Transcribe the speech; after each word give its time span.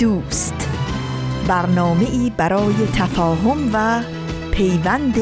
دوست. 0.00 0.68
برنامه 1.48 2.04
ای 2.04 2.32
برای 2.36 2.74
تفاهم 2.94 3.70
و 3.72 4.02
پیوند 4.50 5.14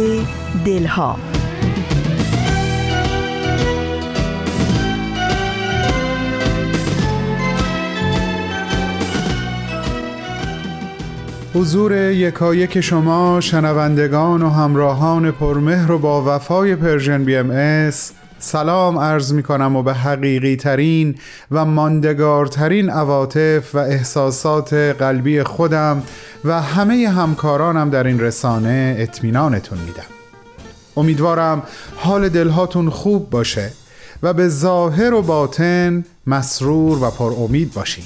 دلها. 0.64 1.16
حضور 11.54 11.92
یکایک 11.92 12.80
شما 12.80 13.40
شنوندگان 13.40 14.42
و 14.42 14.50
همراهان 14.50 15.30
پرمهر 15.30 15.92
و 15.92 15.98
با 15.98 16.36
وفای 16.36 16.76
Persian 16.76 17.24
BMS 17.24 18.12
سلام 18.48 18.98
عرض 18.98 19.32
می 19.32 19.42
کنم 19.42 19.76
و 19.76 19.82
به 19.82 19.94
حقیقی 19.94 20.56
ترین 20.56 21.14
و 21.50 21.64
ماندگارترین 21.64 22.90
عواطف 22.90 23.74
و 23.74 23.78
احساسات 23.78 24.72
قلبی 24.74 25.42
خودم 25.42 26.02
و 26.44 26.62
همه 26.62 27.08
همکارانم 27.08 27.90
در 27.90 28.06
این 28.06 28.20
رسانه 28.20 28.96
اطمینانتون 28.98 29.78
میدم. 29.78 30.02
امیدوارم 30.96 31.62
حال 31.96 32.28
دلهاتون 32.28 32.90
خوب 32.90 33.30
باشه 33.30 33.72
و 34.22 34.32
به 34.32 34.48
ظاهر 34.48 35.14
و 35.14 35.22
باطن 35.22 36.04
مسرور 36.26 37.04
و 37.04 37.10
پر 37.10 37.32
امید 37.32 37.72
باشین. 37.74 38.04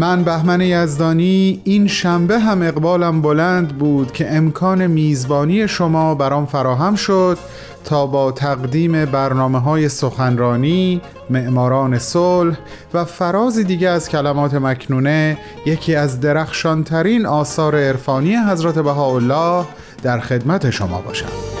من 0.00 0.24
بهمن 0.24 0.60
یزدانی 0.60 1.60
این 1.64 1.86
شنبه 1.86 2.38
هم 2.38 2.62
اقبالم 2.62 3.22
بلند 3.22 3.78
بود 3.78 4.12
که 4.12 4.32
امکان 4.36 4.86
میزبانی 4.86 5.68
شما 5.68 6.14
برام 6.14 6.46
فراهم 6.46 6.94
شد 6.94 7.38
تا 7.84 8.06
با 8.06 8.32
تقدیم 8.32 9.04
برنامه 9.04 9.60
های 9.60 9.88
سخنرانی، 9.88 11.00
معماران 11.30 11.98
صلح 11.98 12.56
و 12.94 13.04
فراز 13.04 13.58
دیگه 13.58 13.88
از 13.88 14.08
کلمات 14.08 14.54
مکنونه 14.54 15.38
یکی 15.66 15.94
از 15.94 16.20
درخشانترین 16.20 17.26
آثار 17.26 17.76
عرفانی 17.76 18.36
حضرت 18.36 18.78
بهاءالله 18.78 19.64
در 20.02 20.20
خدمت 20.20 20.70
شما 20.70 21.00
باشم. 21.00 21.59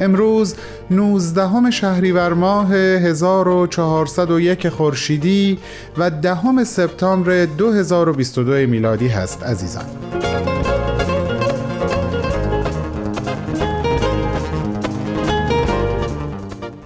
امروز 0.00 0.54
19 0.90 1.70
شهریور 1.70 2.32
ماه 2.32 2.74
1401 2.74 4.68
خورشیدی 4.68 5.58
و 5.98 6.10
دهم 6.10 6.64
سپتامبر 6.64 7.44
2022 7.44 8.52
میلادی 8.52 9.08
هست 9.08 9.42
عزیزان. 9.42 9.84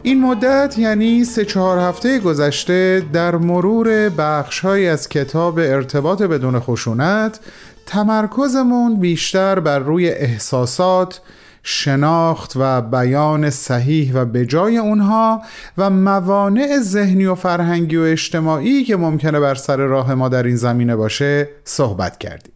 این 0.02 0.20
مدت 0.20 0.78
یعنی 0.78 1.24
سه 1.24 1.44
چهار 1.44 1.78
هفته 1.78 2.18
گذشته 2.18 3.02
در 3.12 3.36
مرور 3.36 4.08
بخشهایی 4.08 4.88
از 4.88 5.08
کتاب 5.08 5.58
ارتباط 5.58 6.22
بدون 6.22 6.60
خشونت 6.60 7.40
تمرکزمون 7.86 8.96
بیشتر 9.00 9.60
بر 9.60 9.78
روی 9.78 10.08
احساسات 10.08 11.20
شناخت 11.62 12.52
و 12.56 12.80
بیان 12.80 13.50
صحیح 13.50 14.14
و 14.14 14.24
بجای 14.24 14.78
اونها 14.78 15.42
و 15.78 15.90
موانع 15.90 16.78
ذهنی 16.80 17.26
و 17.26 17.34
فرهنگی 17.34 17.96
و 17.96 18.02
اجتماعی 18.02 18.84
که 18.84 18.96
ممکنه 18.96 19.40
بر 19.40 19.54
سر 19.54 19.76
راه 19.76 20.14
ما 20.14 20.28
در 20.28 20.42
این 20.42 20.56
زمینه 20.56 20.96
باشه 20.96 21.48
صحبت 21.64 22.18
کردیم. 22.18 22.52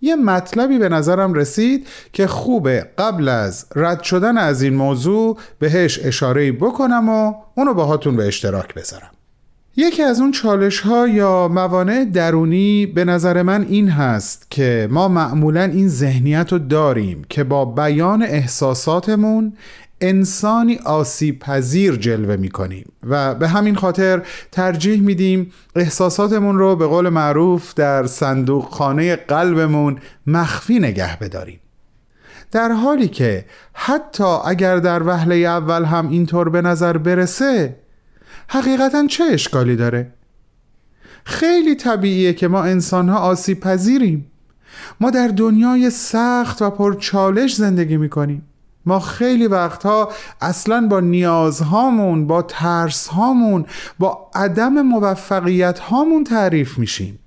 یه 0.00 0.16
مطلبی 0.16 0.78
به 0.78 0.88
نظرم 0.88 1.34
رسید 1.34 1.88
که 2.12 2.26
خوبه 2.26 2.86
قبل 2.98 3.28
از 3.28 3.66
رد 3.76 4.02
شدن 4.02 4.38
از 4.38 4.62
این 4.62 4.74
موضوع 4.74 5.38
بهش 5.58 6.00
اشاره 6.02 6.52
بکنم 6.52 7.08
و 7.08 7.34
اونو 7.54 7.74
باهاتون 7.74 8.16
به 8.16 8.26
اشتراک 8.26 8.74
بذارم. 8.74 9.10
یکی 9.80 10.02
از 10.02 10.20
اون 10.20 10.30
چالش 10.30 10.80
ها 10.80 11.08
یا 11.08 11.48
موانع 11.48 12.04
درونی 12.04 12.86
به 12.86 13.04
نظر 13.04 13.42
من 13.42 13.66
این 13.68 13.88
هست 13.88 14.50
که 14.50 14.88
ما 14.90 15.08
معمولا 15.08 15.62
این 15.62 15.88
ذهنیت 15.88 16.52
رو 16.52 16.58
داریم 16.58 17.24
که 17.28 17.44
با 17.44 17.64
بیان 17.64 18.22
احساساتمون 18.22 19.52
انسانی 20.00 20.78
آسیب 20.84 21.38
پذیر 21.38 21.96
جلوه 21.96 22.36
می 22.36 22.48
کنیم 22.48 22.92
و 23.08 23.34
به 23.34 23.48
همین 23.48 23.74
خاطر 23.74 24.22
ترجیح 24.52 25.00
میدیم 25.00 25.52
احساساتمون 25.76 26.58
رو 26.58 26.76
به 26.76 26.86
قول 26.86 27.08
معروف 27.08 27.74
در 27.74 28.06
صندوق 28.06 28.68
خانه 28.68 29.16
قلبمون 29.16 29.98
مخفی 30.26 30.78
نگه 30.78 31.18
بداریم. 31.18 31.60
در 32.52 32.72
حالی 32.72 33.08
که 33.08 33.44
حتی 33.72 34.24
اگر 34.44 34.76
در 34.76 35.02
وهله 35.02 35.34
اول 35.34 35.84
هم 35.84 36.08
اینطور 36.08 36.48
به 36.48 36.62
نظر 36.62 36.96
برسه 36.96 37.76
حقیقتا 38.48 39.06
چه 39.06 39.24
اشکالی 39.24 39.76
داره؟ 39.76 40.12
خیلی 41.24 41.74
طبیعیه 41.74 42.32
که 42.32 42.48
ما 42.48 42.62
انسانها 42.62 43.18
آسیب 43.18 43.60
پذیریم 43.60 44.30
ما 45.00 45.10
در 45.10 45.28
دنیای 45.28 45.90
سخت 45.90 46.62
و 46.62 46.70
پرچالش 46.70 47.54
زندگی 47.54 47.96
می‌کنیم. 47.96 48.42
ما 48.86 49.00
خیلی 49.00 49.46
وقتها 49.46 50.12
اصلا 50.40 50.86
با 50.86 51.00
نیازهامون 51.00 52.26
با 52.26 52.42
ترسهامون 52.42 53.66
با 53.98 54.30
عدم 54.34 54.82
موفقیت 54.82 55.78
هامون 55.78 56.24
تعریف 56.24 56.78
میشیم. 56.78 57.18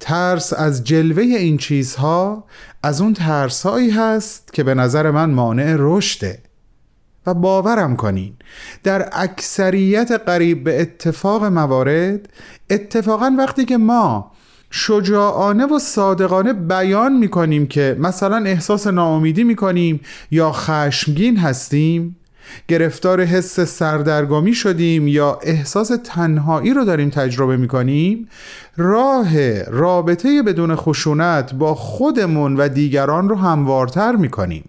ترس 0.00 0.52
از 0.52 0.84
جلوه 0.84 1.22
این 1.22 1.56
چیزها 1.56 2.44
از 2.82 3.00
اون 3.00 3.14
ترسهایی 3.14 3.90
هست 3.90 4.52
که 4.52 4.62
به 4.62 4.74
نظر 4.74 5.10
من 5.10 5.30
مانع 5.30 5.76
رشده. 5.78 6.42
و 7.26 7.34
باورم 7.34 7.96
کنین. 7.96 8.32
در 8.82 9.08
اکثریت 9.12 10.10
قریب 10.26 10.64
به 10.64 10.80
اتفاق 10.80 11.44
موارد 11.44 12.28
اتفاقا 12.70 13.34
وقتی 13.38 13.64
که 13.64 13.76
ما 13.76 14.30
شجاعانه 14.70 15.66
و 15.66 15.78
صادقانه 15.78 16.52
بیان 16.52 17.12
می‌کنیم 17.12 17.66
که 17.66 17.96
مثلا 17.98 18.36
احساس 18.36 18.86
ناامیدی 18.86 19.44
می‌کنیم 19.44 20.00
یا 20.30 20.52
خشمگین 20.52 21.36
هستیم 21.36 22.16
گرفتار 22.68 23.20
حس 23.20 23.60
سردرگمی 23.60 24.54
شدیم 24.54 25.08
یا 25.08 25.38
احساس 25.42 25.92
تنهایی 26.04 26.74
رو 26.74 26.84
داریم 26.84 27.10
تجربه 27.10 27.56
می‌کنیم 27.56 28.28
راه 28.76 29.62
رابطه 29.62 30.42
بدون 30.42 30.76
خشونت 30.76 31.54
با 31.54 31.74
خودمون 31.74 32.56
و 32.56 32.68
دیگران 32.68 33.28
رو 33.28 33.36
هموارتر 33.36 34.16
می‌کنیم. 34.16 34.64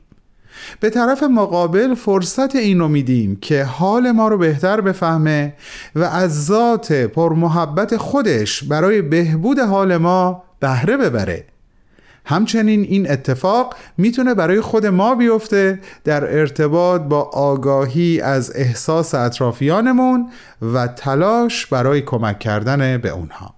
به 0.79 0.89
طرف 0.89 1.23
مقابل 1.23 1.95
فرصت 1.95 2.55
اینو 2.55 2.87
میدیم 2.87 3.35
که 3.35 3.63
حال 3.63 4.11
ما 4.11 4.27
رو 4.27 4.37
بهتر 4.37 4.81
بفهمه 4.81 5.53
و 5.95 6.03
از 6.03 6.45
ذات 6.45 6.93
پرمحبت 6.93 7.97
خودش 7.97 8.63
برای 8.63 9.01
بهبود 9.01 9.59
حال 9.59 9.97
ما 9.97 10.43
بهره 10.59 10.97
ببره. 10.97 11.45
همچنین 12.25 12.81
این 12.81 13.11
اتفاق 13.11 13.75
می‌تونه 13.97 14.33
برای 14.33 14.61
خود 14.61 14.85
ما 14.85 15.15
بیفته 15.15 15.79
در 16.03 16.39
ارتباط 16.39 17.01
با 17.01 17.21
آگاهی 17.21 18.21
از 18.21 18.51
احساس 18.55 19.15
اطرافیانمون 19.15 20.29
و 20.61 20.87
تلاش 20.87 21.65
برای 21.65 22.01
کمک 22.01 22.39
کردن 22.39 22.97
به 22.97 23.09
اونها. 23.09 23.55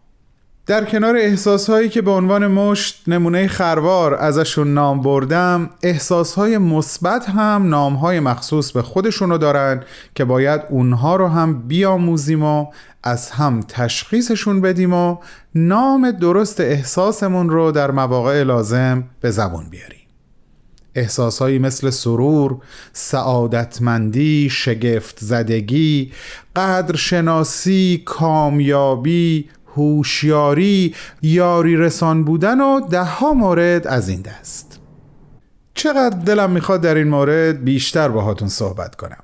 در 0.67 0.85
کنار 0.85 1.15
احساسهایی 1.17 1.89
که 1.89 2.01
به 2.01 2.11
عنوان 2.11 2.47
مشت 2.47 3.03
نمونه 3.07 3.47
خروار 3.47 4.13
ازشون 4.13 4.73
نام 4.73 5.01
بردم 5.01 5.69
احساسهای 5.83 6.57
مثبت 6.57 7.29
هم 7.29 7.69
نامهای 7.69 8.19
مخصوص 8.19 8.71
به 8.71 8.81
خودشونو 8.81 9.37
دارن 9.37 9.83
که 10.15 10.25
باید 10.25 10.61
اونها 10.69 11.15
رو 11.15 11.27
هم 11.27 11.67
بیاموزیم 11.67 12.43
و 12.43 12.67
از 13.03 13.31
هم 13.31 13.59
تشخیصشون 13.67 14.61
بدیم 14.61 14.93
و 14.93 15.17
نام 15.55 16.11
درست 16.11 16.61
احساسمون 16.61 17.49
رو 17.49 17.71
در 17.71 17.91
مواقع 17.91 18.43
لازم 18.43 19.03
به 19.21 19.31
زبون 19.31 19.65
بیاریم. 19.69 19.97
احساسهایی 20.95 21.59
مثل 21.59 21.89
سرور، 21.89 22.57
سعادتمندی، 22.93 24.49
شگفت 24.49 25.17
زدگی، 25.19 26.11
قدرشناسی، 26.55 28.03
کامیابی، 28.05 29.49
هوشیاری 29.77 30.95
یاری 31.21 31.77
رسان 31.77 32.23
بودن 32.23 32.61
و 32.61 32.79
ده 32.79 33.03
ها 33.03 33.33
مورد 33.33 33.87
از 33.87 34.09
این 34.09 34.21
دست. 34.21 34.79
چقدر 35.73 36.17
دلم 36.17 36.51
می‌خواد 36.51 36.81
در 36.81 36.95
این 36.95 37.07
مورد 37.07 37.63
بیشتر 37.63 38.09
باهاتون 38.09 38.47
صحبت 38.47 38.95
کنم. 38.95 39.23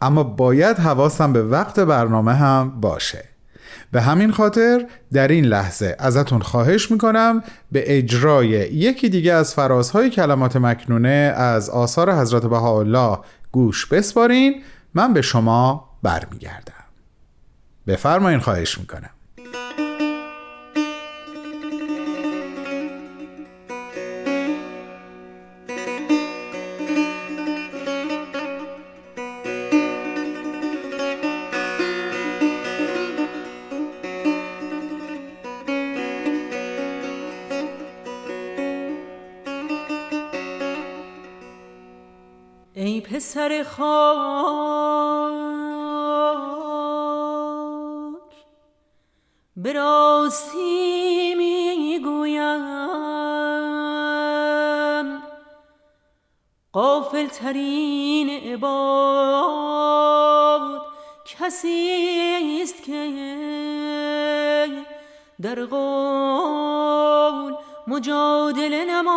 اما 0.00 0.22
باید 0.24 0.78
حواسم 0.78 1.32
به 1.32 1.42
وقت 1.42 1.80
برنامه 1.80 2.34
هم 2.34 2.80
باشه. 2.80 3.24
به 3.92 4.02
همین 4.02 4.32
خاطر 4.32 4.86
در 5.12 5.28
این 5.28 5.44
لحظه 5.44 5.96
ازتون 5.98 6.40
خواهش 6.40 6.90
می‌کنم 6.90 7.42
به 7.72 7.98
اجرای 7.98 8.48
یکی 8.48 9.08
دیگه 9.08 9.32
از 9.32 9.54
فرازهای 9.54 10.10
کلمات 10.10 10.56
مکنونه 10.56 11.34
از 11.36 11.70
آثار 11.70 12.14
حضرت 12.14 12.46
بهاءالله 12.46 13.18
گوش 13.52 13.86
بسپارین. 13.86 14.62
من 14.94 15.12
به 15.12 15.22
شما 15.22 15.88
برمیگردم. 16.02 16.72
بفرمایین 17.86 18.40
خواهش 18.40 18.78
می‌کنم. 18.78 19.10
پسر 43.22 43.62
خاک 43.62 43.82
به 49.56 49.72
می‌گویم 51.38 52.62
قافل 56.72 57.26
ترین 57.26 58.30
عباد 58.30 59.92
کسی 61.24 62.60
است 62.62 62.82
که 62.82 63.12
در 65.42 65.64
قول 65.64 67.54
مجادله 67.86 68.84
نماید 68.84 69.11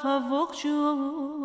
favor, 0.00 0.54
Senhor. 0.54 1.37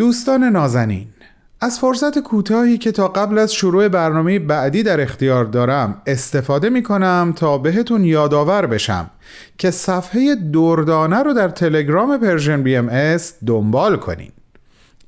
دوستان 0.00 0.44
نازنین 0.44 1.06
از 1.60 1.78
فرصت 1.78 2.18
کوتاهی 2.18 2.78
که 2.78 2.92
تا 2.92 3.08
قبل 3.08 3.38
از 3.38 3.54
شروع 3.54 3.88
برنامه 3.88 4.38
بعدی 4.38 4.82
در 4.82 5.00
اختیار 5.00 5.44
دارم 5.44 6.02
استفاده 6.06 6.70
می 6.70 6.82
کنم 6.82 7.32
تا 7.36 7.58
بهتون 7.58 8.04
یادآور 8.04 8.66
بشم 8.66 9.10
که 9.58 9.70
صفحه 9.70 10.34
دردانه 10.34 11.22
رو 11.22 11.32
در 11.32 11.48
تلگرام 11.48 12.18
Persian 12.18 12.62
BMS 12.62 13.34
دنبال 13.46 13.96
کنین. 13.96 14.32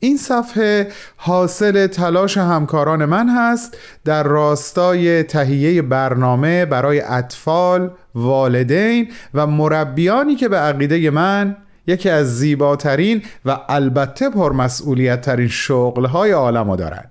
این 0.01 0.17
صفحه 0.17 0.89
حاصل 1.17 1.87
تلاش 1.87 2.39
همکاران 2.39 3.05
من 3.05 3.29
هست 3.29 3.77
در 4.05 4.23
راستای 4.23 5.23
تهیه 5.23 5.83
برنامه 5.83 6.65
برای 6.67 7.01
اطفال، 7.01 7.91
والدین 8.15 9.09
و 9.35 9.47
مربیانی 9.47 10.37
که 10.37 10.49
به 10.49 10.57
عقیده 10.57 11.11
من 11.11 11.57
یکی 11.87 12.11
از 12.11 12.39
زیباترین 12.39 13.23
و 13.45 13.59
البته 13.69 14.31
پرمسئولیت 14.31 15.21
ترین 15.21 15.49
شغلهای 15.49 16.31
عالم 16.31 16.77
دارن 16.77 17.05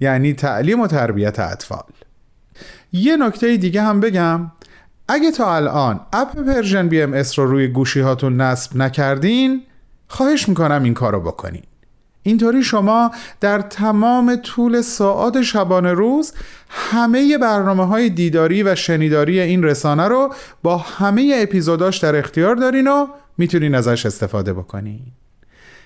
یعنی 0.00 0.32
تعلیم 0.32 0.80
و 0.80 0.86
تربیت 0.86 1.38
اطفال. 1.38 1.84
یه 2.92 3.16
نکته 3.16 3.56
دیگه 3.56 3.82
هم 3.82 4.00
بگم 4.00 4.50
اگه 5.08 5.30
تا 5.30 5.56
الان 5.56 6.00
اپ 6.12 6.36
Persian 6.36 6.88
BMS 6.88 7.38
رو 7.38 7.46
روی 7.46 7.68
گوشی 7.68 8.00
هاتون 8.00 8.40
نصب 8.40 8.76
نکردین 8.76 9.62
خواهش 10.08 10.48
می‌کنم 10.48 10.82
این 10.82 10.94
کارو 10.94 11.20
بکنین. 11.20 11.62
اینطوری 12.22 12.62
شما 12.62 13.10
در 13.40 13.60
تمام 13.60 14.36
طول 14.36 14.80
ساعات 14.80 15.42
شبانه 15.42 15.92
روز 15.92 16.32
همه 16.68 17.38
برنامه 17.38 17.86
های 17.86 18.10
دیداری 18.10 18.62
و 18.62 18.74
شنیداری 18.74 19.40
این 19.40 19.62
رسانه 19.62 20.08
رو 20.08 20.34
با 20.62 20.76
همه 20.76 21.38
اپیزوداش 21.42 21.98
در 21.98 22.16
اختیار 22.16 22.54
دارین 22.54 22.88
و 22.88 23.06
می‌تونین 23.38 23.74
ازش 23.74 24.06
استفاده 24.06 24.52
بکنین. 24.52 25.02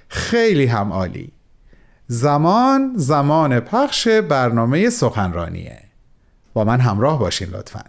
خیلی 0.08 0.66
هم 0.66 0.92
عالی. 0.92 1.32
زمان 2.06 2.92
زمان 2.96 3.60
پخش 3.60 4.08
برنامه 4.08 4.90
سخنرانیه. 4.90 5.82
با 6.54 6.64
من 6.64 6.80
همراه 6.80 7.18
باشین 7.18 7.48
لطفاً. 7.48 7.82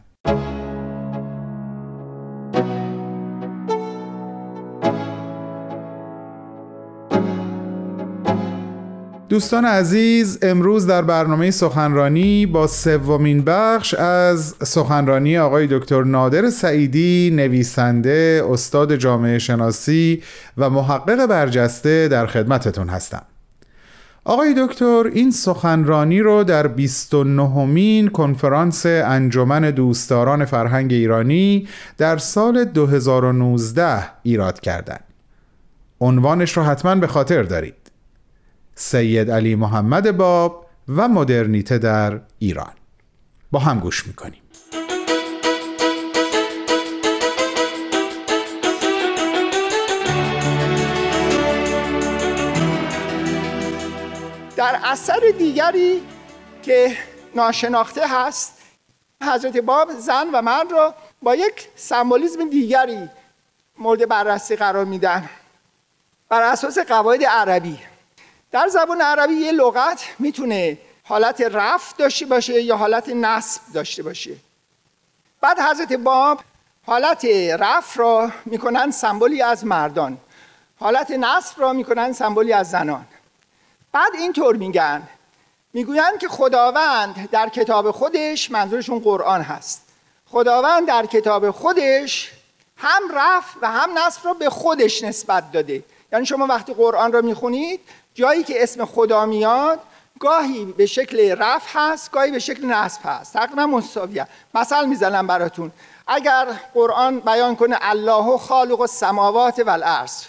دوستان 9.29 9.65
عزیز 9.65 10.39
امروز 10.41 10.87
در 10.87 11.01
برنامه 11.01 11.51
سخنرانی 11.51 12.45
با 12.45 12.67
سومین 12.67 13.43
بخش 13.43 13.93
از 13.93 14.55
سخنرانی 14.63 15.37
آقای 15.37 15.67
دکتر 15.67 16.03
نادر 16.03 16.49
سعیدی 16.49 17.31
نویسنده 17.35 18.43
استاد 18.49 18.95
جامعه 18.95 19.39
شناسی 19.39 20.23
و 20.57 20.69
محقق 20.69 21.25
برجسته 21.25 22.07
در 22.07 22.25
خدمتتون 22.25 22.89
هستم 22.89 23.21
آقای 24.25 24.53
دکتر 24.57 25.03
این 25.13 25.31
سخنرانی 25.31 26.19
رو 26.19 26.43
در 26.43 26.67
29 26.67 27.65
مین 27.65 28.07
کنفرانس 28.07 28.85
انجمن 28.85 29.71
دوستداران 29.71 30.45
فرهنگ 30.45 30.93
ایرانی 30.93 31.67
در 31.97 32.17
سال 32.17 32.65
2019 32.65 34.03
ایراد 34.23 34.59
کردند. 34.59 35.03
عنوانش 36.01 36.57
رو 36.57 36.63
حتما 36.63 36.95
به 36.95 37.07
خاطر 37.07 37.43
دارید 37.43 37.82
سید 38.75 39.31
علی 39.31 39.55
محمد 39.55 40.17
باب 40.17 40.65
و 40.95 41.07
مدرنیته 41.07 41.77
در 41.77 42.19
ایران. 42.39 42.73
با 43.51 43.59
هم 43.59 43.79
گوش 43.79 44.07
می‌کنیم. 44.07 44.39
در 54.55 54.79
اثر 54.83 55.19
دیگری 55.37 56.01
که 56.61 56.97
ناشناخته 57.35 58.01
هست 58.07 58.61
حضرت 59.23 59.57
باب 59.57 59.91
زن 59.91 60.27
و 60.33 60.41
مرد 60.41 60.71
را 60.71 60.95
با 61.21 61.35
یک 61.35 61.67
سمبولیزم 61.75 62.49
دیگری 62.49 63.09
مورد 63.77 64.09
بررسی 64.09 64.55
قرار 64.55 64.85
میدن. 64.85 65.29
بر 66.29 66.41
اساس 66.41 66.77
قواعد 66.77 67.23
عربی. 67.23 67.79
در 68.53 68.67
زبان 68.67 69.01
عربی 69.01 69.33
یه 69.33 69.51
لغت 69.51 70.03
می‌تونه 70.19 70.77
حالت 71.03 71.41
رفت 71.41 71.97
داشته 71.97 72.25
باشه 72.25 72.61
یا 72.61 72.77
حالت 72.77 73.09
نصب 73.09 73.61
داشته 73.73 74.03
باشه. 74.03 74.35
بعد 75.41 75.59
حضرت 75.59 75.93
باب 75.93 76.39
حالت 76.85 77.25
رفت 77.59 77.97
را 77.97 78.31
می‌کنن 78.45 78.91
سمبولی 78.91 79.41
از 79.41 79.65
مردان. 79.65 80.17
حالت 80.79 81.11
نصب 81.11 81.61
را 81.61 81.73
می‌کنن 81.73 82.13
سمبولی 82.13 82.53
از 82.53 82.69
زنان. 82.69 83.05
بعد 83.91 84.15
اینطور 84.15 84.55
میگن. 84.55 85.03
می‌گویند 85.73 86.17
که 86.19 86.27
خداوند 86.27 87.29
در 87.31 87.49
کتاب 87.49 87.91
خودش 87.91 88.51
منظورشون 88.51 88.99
قرآن 88.99 89.41
هست. 89.41 89.81
خداوند 90.31 90.87
در 90.87 91.05
کتاب 91.05 91.51
خودش 91.51 92.31
هم 92.77 93.01
رفع 93.13 93.59
و 93.61 93.71
هم 93.71 93.97
نصب 93.97 94.25
رو 94.25 94.33
به 94.33 94.49
خودش 94.49 95.03
نسبت 95.03 95.51
داده. 95.51 95.83
یعنی 96.11 96.25
شما 96.25 96.47
وقتی 96.47 96.73
قرآن 96.73 97.11
رو 97.13 97.21
می‌خونید 97.21 97.79
جایی 98.13 98.43
که 98.43 98.63
اسم 98.63 98.85
خدا 98.85 99.25
میاد 99.25 99.79
گاهی 100.19 100.65
به 100.65 100.85
شکل 100.85 101.35
رفع 101.37 101.79
هست 101.79 102.11
گاهی 102.11 102.31
به 102.31 102.39
شکل 102.39 102.65
نصب 102.65 103.01
هست. 103.03 103.33
تقریبا 103.33 103.65
مساویه 103.65 104.27
مثل 104.53 104.85
می‌زنم 104.85 105.27
براتون. 105.27 105.71
اگر 106.07 106.45
قرآن 106.73 107.19
بیان 107.19 107.55
کنه 107.55 107.77
الله 107.81 108.37
خالق 108.37 108.81
السماوات 108.81 109.59
و 109.59 109.69
الارض 109.69 110.23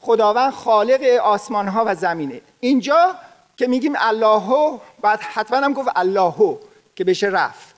خداوند 0.00 0.52
خالق 0.52 1.02
آسمان 1.22 1.68
ها 1.68 1.84
و 1.86 1.94
زمینه. 1.94 2.40
اینجا 2.60 3.14
که 3.56 3.66
میگیم 3.66 3.92
الله 3.98 4.80
بعد 5.02 5.20
حتما 5.20 5.56
هم 5.56 5.72
گفت 5.72 5.88
الله 5.96 6.58
که 6.96 7.04
بشه 7.04 7.26
رفع. 7.26 7.74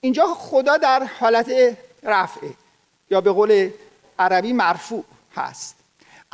اینجا 0.00 0.26
خدا 0.26 0.76
در 0.76 1.04
حالت 1.20 1.76
رفعه 2.02 2.54
یا 3.10 3.20
به 3.20 3.32
قول 3.32 3.70
عربی 4.18 4.52
مرفوع 4.52 5.04
هست. 5.36 5.76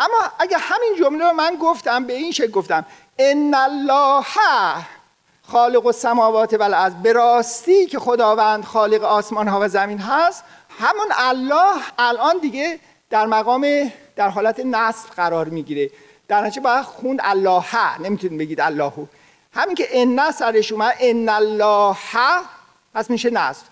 اما 0.00 0.32
اگه 0.38 0.56
همین 0.58 0.96
جمله 0.98 1.24
رو 1.24 1.32
من 1.32 1.56
گفتم 1.56 2.04
به 2.04 2.12
این 2.12 2.32
شکل 2.32 2.50
گفتم. 2.50 2.84
ان 3.18 3.54
الله 3.54 4.24
خالق 5.42 5.86
السماوات 5.86 6.54
و 6.54 6.62
الارض 6.62 6.94
به 6.94 7.12
راستی 7.12 7.86
که 7.86 7.98
خداوند 7.98 8.64
خالق 8.64 9.04
آسمان 9.04 9.48
ها 9.48 9.60
و 9.60 9.68
زمین 9.68 9.98
هست 9.98 10.44
همون 10.80 11.06
الله 11.16 11.82
الان 11.98 12.38
دیگه 12.38 12.80
در 13.10 13.26
مقام 13.26 13.92
در 14.16 14.28
حالت 14.28 14.60
نصب 14.60 15.10
قرار 15.10 15.48
می‌گیره. 15.48 15.90
در 16.28 16.40
نتیجه 16.40 16.60
باید 16.60 16.84
خوند 16.84 17.20
الله 17.22 17.98
نمی‌تونید 17.98 18.38
بگید 18.38 18.60
الله. 18.60 18.92
همین 19.54 19.74
که 19.74 19.88
ان 19.92 20.30
سرش 20.30 20.72
اومد 20.72 20.94
ان 21.00 21.28
الله 21.28 21.96
پس 22.94 23.10
میشه 23.10 23.30
نصب 23.30 23.62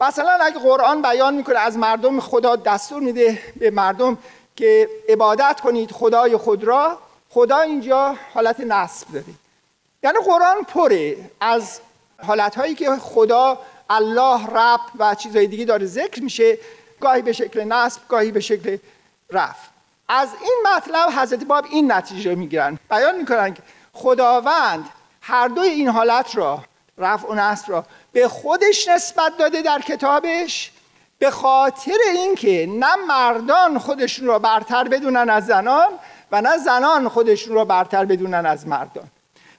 مثلا 0.00 0.30
اگه 0.30 0.58
قرآن 0.58 1.02
بیان 1.02 1.34
می‌کنه 1.34 1.58
از 1.58 1.78
مردم 1.78 2.20
خدا 2.20 2.56
دستور 2.56 3.02
میده 3.02 3.42
به 3.56 3.70
مردم 3.70 4.18
که 4.56 4.88
عبادت 5.08 5.60
کنید 5.60 5.92
خدای 5.92 6.36
خود 6.36 6.64
را 6.64 6.98
خدا 7.30 7.58
اینجا 7.58 8.16
حالت 8.34 8.60
نصب 8.60 9.12
داره. 9.12 9.24
یعنی 10.02 10.18
قرآن 10.24 10.62
پره 10.62 11.16
از 11.40 11.80
حالت 12.22 12.76
که 12.76 12.90
خدا 12.90 13.58
الله 13.90 14.46
رب 14.46 14.80
و 14.98 15.14
چیزهای 15.14 15.46
دیگه 15.46 15.64
داره 15.64 15.86
ذکر 15.86 16.22
میشه 16.22 16.58
گاهی 17.00 17.22
به 17.22 17.32
شکل 17.32 17.64
نصب 17.64 18.00
گاهی 18.08 18.30
به 18.30 18.40
شکل 18.40 18.76
رفع. 19.30 19.68
از 20.08 20.28
این 20.40 20.66
مطلب 20.74 21.10
حضرت 21.18 21.44
باب 21.44 21.64
این 21.70 21.92
نتیجه 21.92 22.30
رو 22.30 22.38
می‌گیرن. 22.38 22.78
بیان 22.90 23.16
می‌کنن 23.16 23.54
که 23.54 23.62
خداوند 23.92 24.88
هر 25.20 25.48
دوی 25.48 25.68
این 25.68 25.88
حالت 25.88 26.36
را 26.36 26.64
رفع 26.98 27.28
و 27.28 27.34
نصب 27.34 27.72
را 27.72 27.84
به 28.12 28.28
خودش 28.28 28.88
نسبت 28.88 29.36
داده 29.38 29.62
در 29.62 29.80
کتابش 29.80 30.72
به 31.20 31.30
خاطر 31.30 31.96
اینکه 32.14 32.66
نه 32.66 32.96
مردان 33.08 33.78
خودشون 33.78 34.26
را 34.26 34.38
برتر 34.38 34.88
بدونن 34.88 35.30
از 35.30 35.46
زنان 35.46 35.88
و 36.32 36.40
نه 36.40 36.58
زنان 36.58 37.08
خودشون 37.08 37.54
را 37.54 37.64
برتر 37.64 38.04
بدونن 38.04 38.46
از 38.46 38.66
مردان. 38.66 39.04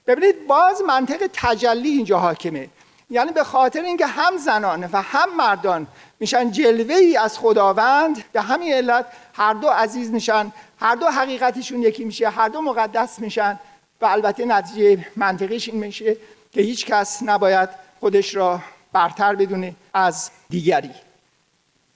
ببینید 0.08 0.48
باز 0.48 0.82
منطق 0.82 1.30
تجلی 1.34 1.89
اینجا 1.89 2.20
حاکمه. 2.20 2.70
یعنی 3.10 3.32
به 3.32 3.44
خاطر 3.44 3.82
اینکه 3.82 4.06
هم 4.06 4.38
زنان 4.38 4.89
و 4.94 5.01
هم 5.01 5.36
مردان 5.36 5.88
میشن 6.20 6.51
جلوه 6.51 6.96
ای 6.96 7.18
از 7.18 7.39
خداوند 7.39 8.24
به 8.32 8.41
همین 8.41 8.74
علت 8.74 9.06
هر 9.34 9.53
دو 9.53 9.68
عزیز 9.68 10.12
میشن 10.12 10.51
هر 10.80 10.96
دو 10.96 11.08
حقیقتشون 11.08 11.82
یکی 11.82 12.06
میشه 12.06 12.30
هر 12.30 12.50
دو 12.50 12.62
مقدس 12.62 13.20
میشن 13.20 13.60
و 14.01 14.06
البته 14.06 14.46
نتیجه 14.46 15.06
منطقیش 15.15 15.70
این 15.70 15.77
میشه 15.77 16.18
که 16.51 16.62
هیچ 16.62 16.86
کس 16.86 17.24
نباید 17.24 17.70
خودش 18.00 18.36
را 18.36 18.60
برتر 18.94 19.36
بدونه 19.36 19.75
از 19.94 20.32
دیگری. 20.50 20.91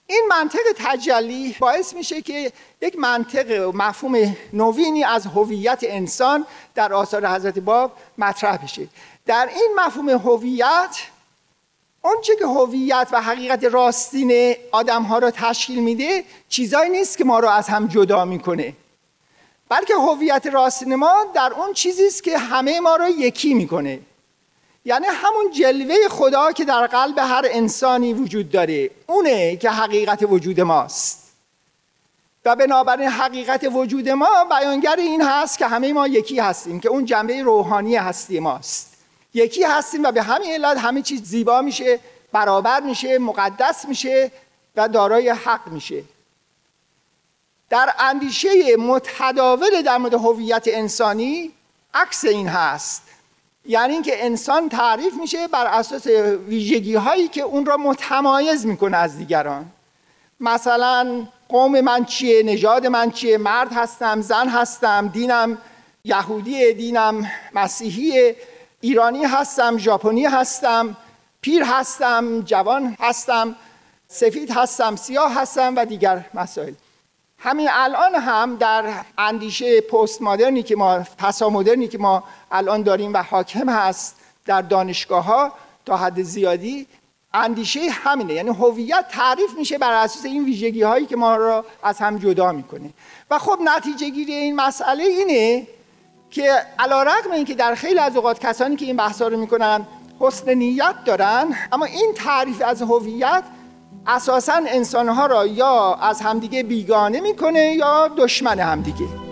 این 0.07 0.23
منطق 0.29 0.59
تجلی 0.75 1.55
باعث 1.59 1.93
میشه 1.93 2.21
که 2.21 2.51
یک 2.81 2.95
منطق 2.99 3.69
و 3.69 3.71
مفهوم 3.77 4.35
نوینی 4.53 5.03
از 5.03 5.25
هویت 5.25 5.79
انسان 5.83 6.45
در 6.75 6.93
آثار 6.93 7.27
حضرت 7.27 7.59
باب 7.59 7.91
مطرح 8.17 8.57
بشه. 8.57 8.87
در 9.25 9.49
این 9.55 9.71
مفهوم 9.75 10.09
هویت 10.09 10.97
اونچه 12.01 12.35
که 12.35 12.45
هویت 12.45 13.07
و 13.11 13.21
حقیقت 13.21 13.63
راستین 13.63 14.55
آدم 14.71 15.03
ها 15.03 15.17
را 15.17 15.31
تشکیل 15.31 15.83
میده 15.83 16.23
چیزایی 16.49 16.89
نیست 16.89 17.17
که 17.17 17.23
ما 17.23 17.39
را 17.39 17.51
از 17.51 17.67
هم 17.67 17.87
جدا 17.87 18.25
می‌کنه. 18.25 18.73
بلکه 19.69 19.93
هویت 19.95 20.47
راستین 20.47 20.95
ما 20.95 21.25
در 21.33 21.53
اون 21.53 21.73
چیزی 21.73 22.07
است 22.07 22.23
که 22.23 22.37
همه 22.37 22.79
ما 22.79 22.95
را 22.95 23.09
یکی 23.09 23.53
می‌کنه. 23.53 23.99
یعنی 24.85 25.05
همون 25.09 25.51
جلوه 25.51 25.95
خدا 26.09 26.51
که 26.51 26.65
در 26.65 26.87
قلب 26.87 27.17
هر 27.17 27.45
انسانی 27.49 28.13
وجود 28.13 28.51
داره. 28.51 28.89
اونه 29.07 29.57
که 29.57 29.69
حقیقت 29.69 30.23
وجود 30.23 30.61
ماست. 30.61 31.25
و 32.45 32.55
بنابراین 32.55 33.09
حقیقت 33.09 33.67
وجود 33.71 34.09
ما 34.09 34.45
بیانگر 34.49 34.95
این 34.95 35.21
هست 35.21 35.57
که 35.57 35.67
همه 35.67 35.93
ما 35.93 36.07
یکی 36.07 36.39
هستیم 36.39 36.79
که 36.79 36.89
اون 36.89 37.05
جنبه 37.05 37.43
روحانی 37.43 37.95
هستی 37.95 38.39
ماست. 38.39 38.93
یکی 39.33 39.63
هستیم 39.63 40.03
و 40.03 40.11
به 40.11 40.21
همین 40.21 40.51
علت 40.51 40.77
همه 40.77 41.01
چیز 41.01 41.23
زیبا 41.23 41.61
میشه 41.61 41.99
برابر 42.31 42.79
میشه 42.79 43.17
مقدس 43.17 43.85
میشه 43.85 44.31
و 44.75 44.87
دارای 44.87 45.29
حق 45.29 45.67
میشه. 45.67 46.03
در 47.69 47.93
اندیشه 47.99 48.75
متداول 48.77 49.81
در 49.81 49.97
مورد 49.97 50.13
هویت 50.13 50.63
انسانی 50.67 51.51
عکس 51.93 52.25
این 52.25 52.47
هست. 52.47 53.04
یعنی 53.67 53.93
اینکه 53.93 54.25
انسان 54.25 54.69
تعریف 54.69 55.13
میشه 55.13 55.47
بر 55.47 55.65
اساس 55.65 56.07
ویژگی 56.47 56.95
هایی 56.95 57.27
که 57.27 57.41
اون 57.41 57.65
را 57.65 57.77
متمایز 57.77 58.65
می‌کنه 58.65 58.97
از 58.97 59.17
دیگران. 59.17 59.65
مثلا 60.39 61.27
قوم 61.49 61.81
من 61.81 62.05
چیه 62.05 62.43
نژاد 62.43 62.87
من 62.87 63.11
چیه 63.11 63.37
مرد 63.37 63.73
هستم 63.73 64.21
زن 64.21 64.47
هستم 64.49 65.07
دینم 65.07 65.57
یهودی 66.03 66.73
دینم 66.73 67.31
مسیحی 67.53 68.35
ایرانی 68.81 69.23
هستم 69.23 69.77
ژاپنی 69.77 70.25
هستم 70.25 70.97
پیر 71.41 71.63
هستم 71.63 72.41
جوان 72.41 72.97
هستم 72.99 73.55
سفید 74.07 74.51
هستم 74.51 74.95
سیاه 74.95 75.33
هستم 75.33 75.75
و 75.75 75.85
دیگر 75.85 76.25
مسائل. 76.33 76.73
همین 77.45 77.69
الان 77.71 78.15
هم 78.15 78.55
در 78.55 78.83
اندیشه 79.17 79.81
پست 79.81 80.21
مدرنی 80.21 80.63
که 80.63 80.75
ما 80.75 81.03
مدرنی 81.41 81.87
که 81.87 81.97
ما 81.97 82.23
الان 82.51 82.81
داریم 82.81 83.13
و 83.13 83.17
حاکم 83.17 83.69
هست 83.69 84.15
در 84.45 84.61
دانشگاه 84.61 85.23
ها 85.23 85.51
تا 85.85 85.97
حد 85.97 86.21
زیادی 86.21 86.87
اندیشه 87.33 87.79
همینه. 87.89 88.33
یعنی 88.33 88.49
هویت 88.49 89.05
تعریف 89.11 89.57
میشه 89.57 89.77
بر 89.77 89.93
اساس 89.93 90.25
این 90.25 90.45
ویژگی 90.45 90.81
هایی 90.81 91.05
که 91.05 91.15
ما 91.15 91.35
را 91.35 91.65
از 91.83 91.99
هم 91.99 92.17
جدا 92.17 92.51
می‌کنه. 92.51 92.89
و 93.31 93.39
خب 93.39 93.57
نتیجه 93.63 94.09
گیری 94.09 94.33
این 94.33 94.55
مسئله 94.55 95.03
اینه 95.03 95.67
که 96.31 96.51
علا 96.79 97.03
رقم 97.03 97.31
این 97.31 97.45
که 97.45 97.55
در 97.55 97.75
خیلی 97.75 97.99
از 97.99 98.15
اوقات 98.15 98.39
کسانی 98.39 98.75
که 98.75 98.85
این 98.85 98.95
بحثا 98.95 99.27
رو 99.27 99.37
می‌کنن 99.37 99.87
حسن 100.19 100.53
نیت 100.53 100.95
دارن 101.05 101.55
اما 101.71 101.85
این 101.85 102.13
تعریف 102.15 102.61
از 102.61 102.81
هویت 102.81 103.43
اساسا 104.07 104.61
انسانها 104.67 105.25
را 105.25 105.45
یا 105.45 105.93
از 105.93 106.21
همدیگه 106.21 106.63
بیگانه 106.63 107.21
می‌کنه 107.21 107.73
یا 107.73 108.07
دشمن 108.17 108.59
همدیگه. 108.59 109.24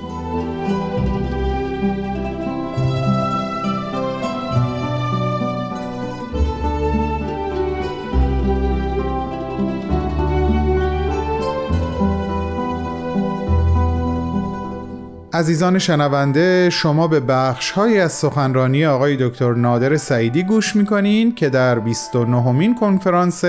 عزیزان 15.34 15.80
شنونده 15.80 16.70
شما 16.70 17.08
به 17.08 17.20
بخش 17.20 17.72
های 17.72 18.00
از 18.00 18.12
سخنرانی 18.12 18.86
آقای 18.86 19.18
دکتر 19.20 19.54
نادر 19.54 19.98
سعیدی 19.98 20.44
گوش 20.44 20.75
می‌کنین 20.75 21.36
که 21.36 21.50
در 21.50 21.80
29 21.80 22.52
مین 22.52 22.75
کنفرانس 22.75 23.44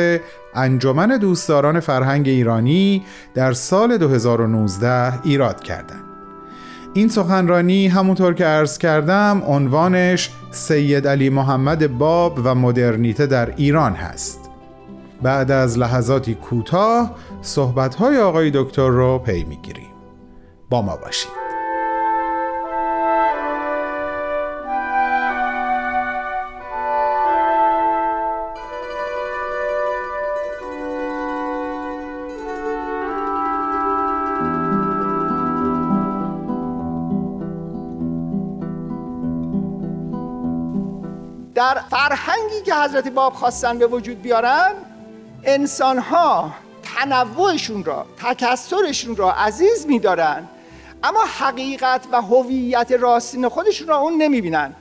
انجمن 0.55 1.19
دوستداران 1.19 1.81
فرهنگ 1.81 2.29
ایرانی 2.29 3.05
در 3.35 3.53
سال 3.53 3.99
2019 3.99 5.27
ایراد 5.27 5.61
کردند. 5.61 6.05
این 6.95 7.09
سخنرانی 7.09 7.89
همونطور 7.89 8.35
که 8.35 8.45
عرض 8.45 8.79
کردم 8.79 9.43
عنوانش 9.47 10.31
سید 10.51 11.09
علی 11.09 11.31
محمد 11.31 11.99
باب 11.99 12.41
و 12.45 12.55
مدرنیته 12.55 13.27
در 13.27 13.55
ایران 13.57 13.93
هست. 13.93 14.51
بعد 15.23 15.51
از 15.51 15.79
لحظاتی 15.79 16.35
کوتاه 16.35 17.17
صحبت‌های 17.43 18.19
آقای 18.19 18.51
دکتر 18.55 18.89
رو 18.89 19.19
پی 19.19 19.45
می‌گیریم. 19.45 19.91
با 20.71 20.83
ما 20.83 20.97
باشید. 20.97 21.44
که 42.75 42.81
حضرت 42.81 43.09
باب 43.09 43.33
خواستن 43.33 43.79
به 43.79 43.87
وجود 43.87 44.23
بیارن 44.23 44.73
انسان 45.45 45.99
ها 45.99 46.53
تنوعشون 46.83 47.85
را 47.85 48.07
تکسرشون 48.19 49.17
را 49.17 49.33
عزیز 49.33 49.87
میدارن. 49.87 50.49
اما 51.03 51.25
حقیقت 51.39 52.07
و 52.13 52.23
هویت 52.23 52.93
راستین 52.93 53.49
خودشون 53.49 53.89
را 53.89 53.97
اون 53.97 54.23
نمی‌بینن. 54.23 54.75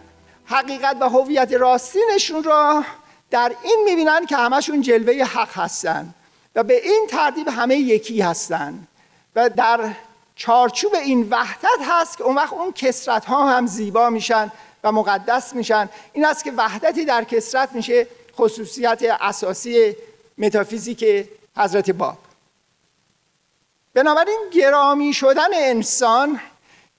حقیقت 0.45 0.97
و 0.99 1.09
هویت 1.09 1.53
راستینشون 1.53 2.43
را 2.43 2.83
در 3.31 3.51
این 3.63 3.81
می‌بینن 3.85 4.25
که 4.25 4.37
همشون 4.37 4.81
جلوه 4.81 5.23
حق 5.23 5.57
هستن 5.57 6.13
و 6.55 6.63
به 6.63 6.87
این 6.87 7.07
ترتیب 7.09 7.47
همه 7.47 7.75
یکی 7.75 8.21
هستن. 8.21 8.87
و 9.35 9.49
در 9.49 9.79
چارچوب 10.35 10.95
این 10.95 11.27
وحدت 11.29 11.79
هست 11.89 12.17
که 12.17 12.23
اون 12.23 12.35
وقت 12.35 12.53
اون 12.53 12.71
کسرت 12.71 13.25
ها 13.25 13.49
هم 13.49 13.67
زیبا 13.67 14.09
میشن. 14.09 14.51
و 14.83 14.91
مقدس 14.91 15.53
میشن. 15.55 15.89
این 16.13 16.25
است 16.25 16.43
که 16.43 16.51
وحدتی 16.51 17.05
در 17.05 17.23
کسرت 17.23 17.71
میشه 17.71 18.07
خصوصیت 18.37 19.03
اساسی 19.21 19.95
متافیزیک 20.37 21.29
حضرت 21.57 21.91
باب. 21.91 22.17
بنابراین 23.93 24.39
گرامی 24.53 25.13
شدن 25.13 25.53
انسان 25.53 26.39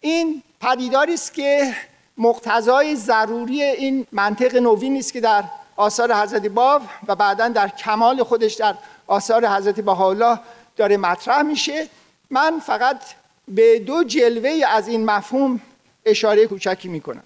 این 0.00 0.42
پدیداری 0.60 1.14
است 1.14 1.34
که 1.34 1.74
مقتضای 2.18 2.96
ضروری 2.96 3.62
این 3.62 4.06
منطق 4.12 4.56
نوین 4.56 4.96
است 4.96 5.12
که 5.12 5.20
در 5.20 5.44
آثار 5.76 6.14
حضرت 6.14 6.46
باب 6.46 6.82
و 7.08 7.14
بعدا 7.14 7.48
در 7.48 7.68
کمال 7.68 8.22
خودش 8.22 8.54
در 8.54 8.74
آثار 9.06 9.46
حضرت 9.46 9.80
بهاءالله 9.80 10.40
داره 10.76 10.96
مطرح 10.96 11.42
میشه. 11.42 11.88
من 12.30 12.60
فقط 12.60 13.00
به 13.48 13.78
دو 13.78 14.04
جلوه 14.04 14.60
از 14.68 14.88
این 14.88 15.04
مفهوم 15.04 15.60
اشاره 16.04 16.46
کوچکی 16.46 16.88
می‌کنم. 16.88 17.22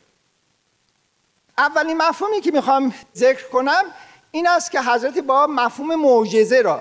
اولین 1.59 1.97
مفهومی 1.97 2.41
که 2.41 2.51
می‌خوام 2.51 2.95
ذکر 3.17 3.49
کنم 3.49 3.85
این 4.31 4.49
است 4.49 4.71
که 4.71 4.81
حضرت 4.81 5.19
باب 5.19 5.51
مفهوم 5.51 5.95
معجزه 5.95 6.61
را 6.61 6.81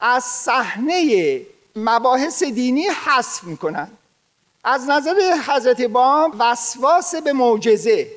از 0.00 0.24
صحنه 0.24 1.40
مباحث 1.76 2.42
دینی 2.42 2.86
حذف 2.86 3.44
می‌کنن 3.44 3.90
از 4.64 4.88
نظر 4.88 5.36
حضرت 5.48 5.80
باب 5.82 6.34
وسواس 6.38 7.14
به 7.14 7.32
معجزه 7.32 8.10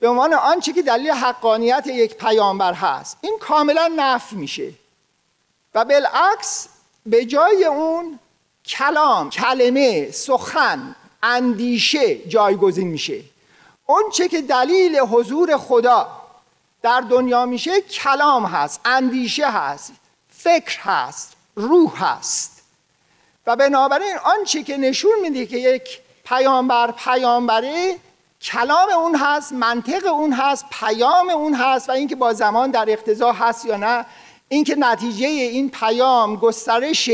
به 0.00 0.08
عنوان 0.08 0.34
آنچه 0.34 0.72
که 0.72 0.82
دلیل 0.82 1.10
حقانیت 1.10 1.86
یک 1.86 2.14
پیامبر 2.14 2.72
هست 2.72 3.16
این 3.20 3.38
کاملا 3.40 3.92
نفی 3.96 4.36
میشه. 4.36 4.72
و 5.74 5.84
بالعکس 5.84 6.68
به 7.06 7.24
جای 7.24 7.64
اون 7.64 8.18
کلام 8.64 9.30
کلمه 9.30 10.10
سخن 10.10 10.94
اندیشه 11.22 12.28
جایگزین 12.28 12.88
میشه. 12.88 13.20
اون 13.90 14.02
چه 14.12 14.28
که 14.28 14.42
دلیل 14.42 14.98
حضور 14.98 15.56
خدا 15.56 16.08
در 16.82 17.00
دنیا 17.00 17.46
میشه 17.46 17.80
کلام 17.80 18.46
هست 18.46 18.80
اندیشه 18.84 19.50
هست 19.50 19.92
فکر 20.30 20.80
هست 20.80 21.36
روح 21.56 22.04
هست. 22.04 22.62
و 23.46 23.56
بنابراین 23.56 24.16
آنچه 24.24 24.62
که 24.62 24.76
نشون 24.76 25.20
میده 25.22 25.46
که 25.46 25.56
یک 25.56 26.00
پیامبر 26.24 26.90
پیامبره 26.90 27.96
کلام 28.42 28.88
اون 28.90 29.14
هست 29.16 29.52
منطق 29.52 30.06
اون 30.06 30.32
هست 30.32 30.64
پیام 30.70 31.30
اون 31.30 31.54
هست 31.54 31.88
و 31.88 31.92
اینکه 31.92 32.16
با 32.16 32.32
زمان 32.32 32.70
در 32.70 32.90
اقتضا 32.90 33.32
هست 33.32 33.64
یا 33.64 33.76
نه 33.76 34.06
اینکه 34.48 34.76
نتیجه 34.78 35.26
این 35.26 35.70
پیام 35.70 36.36
گسترش 36.36 37.10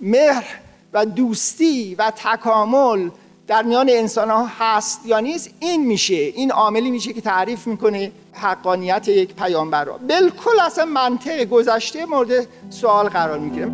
مهر 0.00 0.44
و 0.92 1.06
دوستی 1.06 1.94
و 1.94 2.10
تکامل 2.10 3.10
در 3.50 3.62
میان 3.62 3.88
انسان 3.90 4.30
ها 4.30 4.48
هست 4.58 5.00
یا 5.06 5.20
نیست 5.20 5.50
این 5.60 5.86
میشه. 5.86 6.14
این 6.14 6.50
عاملی 6.50 6.90
میشه 6.90 7.12
که 7.12 7.20
تعریف 7.20 7.66
می‌کنه 7.66 8.12
حقانیت 8.32 9.08
یک 9.08 9.34
پیامبر 9.34 9.84
را. 9.84 9.98
بالکل 9.98 10.60
اصلا 10.60 10.84
منطق 10.84 11.44
گذشته 11.44 12.06
مورد 12.06 12.46
سوال 12.70 13.08
قرار 13.08 13.38
می‌گیره. 13.38 13.66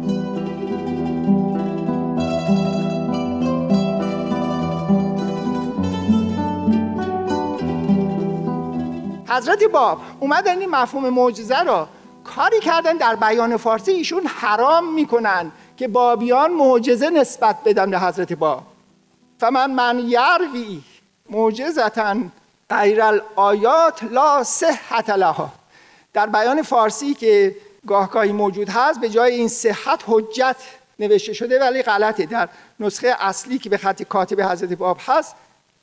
حضرت 9.28 9.64
باب 9.64 9.98
اومدن 10.20 10.58
این 10.58 10.70
مفهوم 10.70 11.08
معجزه 11.08 11.62
را 11.62 11.88
کاری 12.24 12.60
کردن 12.60 12.96
در 12.96 13.16
بیان 13.16 13.56
فارسی 13.56 13.92
ایشون 13.92 14.22
حرام 14.26 14.94
می‌کنن 14.94 15.52
که 15.76 15.88
بابیان 15.88 16.52
معجزه 16.52 17.10
نسبت 17.10 17.56
بدن 17.64 17.90
به 17.90 17.98
حضرت 17.98 18.32
باب. 18.32 18.62
فمن 19.38 19.70
من 19.70 19.98
یروی 19.98 20.82
معجزتا 21.30 22.16
غیر 22.70 23.02
الآیات 23.02 24.02
لا 24.02 24.44
صحت 24.44 25.10
لها. 25.10 25.52
در 26.12 26.26
بیان 26.26 26.62
فارسی 26.62 27.14
که 27.14 27.56
گاهگاهی 27.86 28.32
موجود 28.32 28.68
هست 28.68 29.00
به 29.00 29.08
جای 29.08 29.34
این 29.34 29.48
صحت 29.48 30.04
حجت 30.06 30.56
نوشته 30.98 31.32
شده 31.32 31.60
ولی 31.60 31.82
غلطه. 31.82 32.26
در 32.26 32.48
نسخه 32.80 33.16
اصلی 33.18 33.58
که 33.58 33.70
به 33.70 33.76
خط 33.76 34.02
کاتب 34.02 34.40
حضرت 34.40 34.72
باب 34.72 34.98
هست 35.06 35.36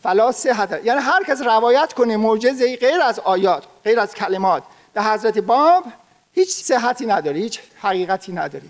فلا 0.03 0.31
صحت 0.31 0.79
یعنی 0.83 1.01
هر 1.01 1.23
کس 1.23 1.41
روایت 1.41 1.93
کنه 1.93 2.17
معجزه 2.17 2.77
غیر 2.77 3.01
از 3.01 3.19
آیات 3.19 3.63
غیر 3.83 3.99
از 3.99 4.15
کلمات 4.15 4.63
به 4.93 5.03
حضرت 5.03 5.37
باب 5.37 5.83
هیچ 6.33 6.49
صحتی 6.49 7.05
نداره 7.05 7.39
هیچ 7.39 7.59
حقیقتی 7.81 8.33
نداره 8.33 8.65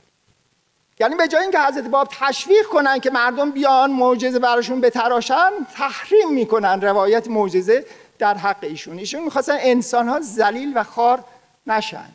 یعنی 1.04 1.16
به 1.16 1.28
جای 1.28 1.42
اینکه 1.42 1.60
حضرت 1.60 1.84
باب 1.84 2.08
تشویق 2.20 2.66
کنن 2.66 3.00
که 3.00 3.12
مردم 3.12 3.52
بیان 3.52 3.92
معجزه 3.92 4.40
براشون 4.40 4.82
بتراشن 4.82 5.50
تحریم 5.76 6.34
می‌کنن 6.34 6.82
روایت 6.82 7.28
معجزه 7.28 7.86
در 8.20 8.38
حق 8.38 8.58
ایشون. 8.62 8.98
ایشون 8.98 9.24
می‌خواستن 9.24 9.58
انسان 9.60 10.08
ها 10.08 10.20
زلیل 10.20 10.72
و 10.76 10.84
خار 10.84 11.24
نشن. 11.68 12.10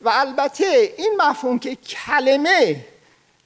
و 0.00 0.08
البته 0.12 0.94
این 0.98 1.20
مفهوم 1.22 1.58
که 1.58 1.74
کلمه 1.74 2.76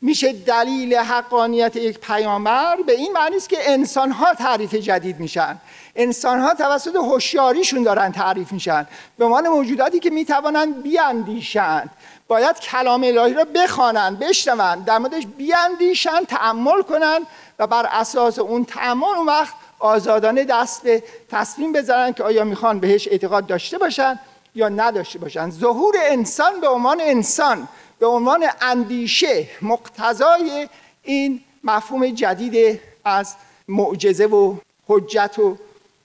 میشه 0.03 0.33
دلیل 0.33 0.95
حقانیت 0.95 1.77
یک 1.77 1.99
پیامبر 1.99 2.77
به 2.87 2.93
این 2.93 3.13
معنی 3.13 3.37
است 3.37 3.49
که 3.49 3.71
انسان 3.71 4.11
ها 4.11 4.35
تعریف 4.35 4.75
جدید 4.75 5.21
میشن. 5.21 5.59
انسان 5.97 6.41
ها 6.41 6.55
توسط 6.55 6.97
هوشیاریشون 6.97 7.83
دارن 7.83 8.13
تعریف 8.13 8.53
میشن. 8.53 8.87
به 9.19 9.25
عنوان 9.25 9.49
موجوداتی 9.49 10.01
که 10.01 10.11
می‌توانند 10.11 10.83
بیاندیشند. 10.83 11.91
باید 12.31 12.61
کلام 12.61 13.05
الهی 13.05 13.35
را 13.35 13.45
بخوانند 13.45 14.19
بشنوند 14.19 14.85
در 14.85 14.99
موردش 14.99 15.27
بیاندیشند 15.27 16.27
تعمل 16.27 16.83
کنند 16.83 17.27
و 17.59 17.67
بر 17.67 17.87
اساس 17.87 18.39
اون 18.39 18.65
تعمل 18.65 19.17
اون 19.17 19.27
وقت 19.27 19.55
آزادانه 19.79 20.45
دست 20.45 20.83
به 20.83 21.03
تصمیم 21.31 21.73
بذارن 21.73 22.13
که 22.13 22.23
آیا 22.23 22.45
می‌خوان 22.45 22.81
بهش 22.81 23.09
اعتقاد 23.09 23.47
داشته 23.47 23.79
باشن 23.79 24.19
یا 24.55 24.69
نداشته 24.69 25.19
باشن. 25.19 25.51
ظهور 25.51 25.95
انسان 26.01 26.61
به 26.61 26.69
عنوان 26.69 27.01
انسان 27.01 27.69
به 27.99 28.07
عنوان 28.07 28.47
اندیشه 28.61 29.47
مقتضای 29.63 30.69
این 31.03 31.41
مفهوم 31.65 32.07
جدید 32.07 32.81
از 33.05 33.35
معجزه 33.69 34.27
و 34.27 34.57
حجت 34.89 35.39
و 35.39 35.57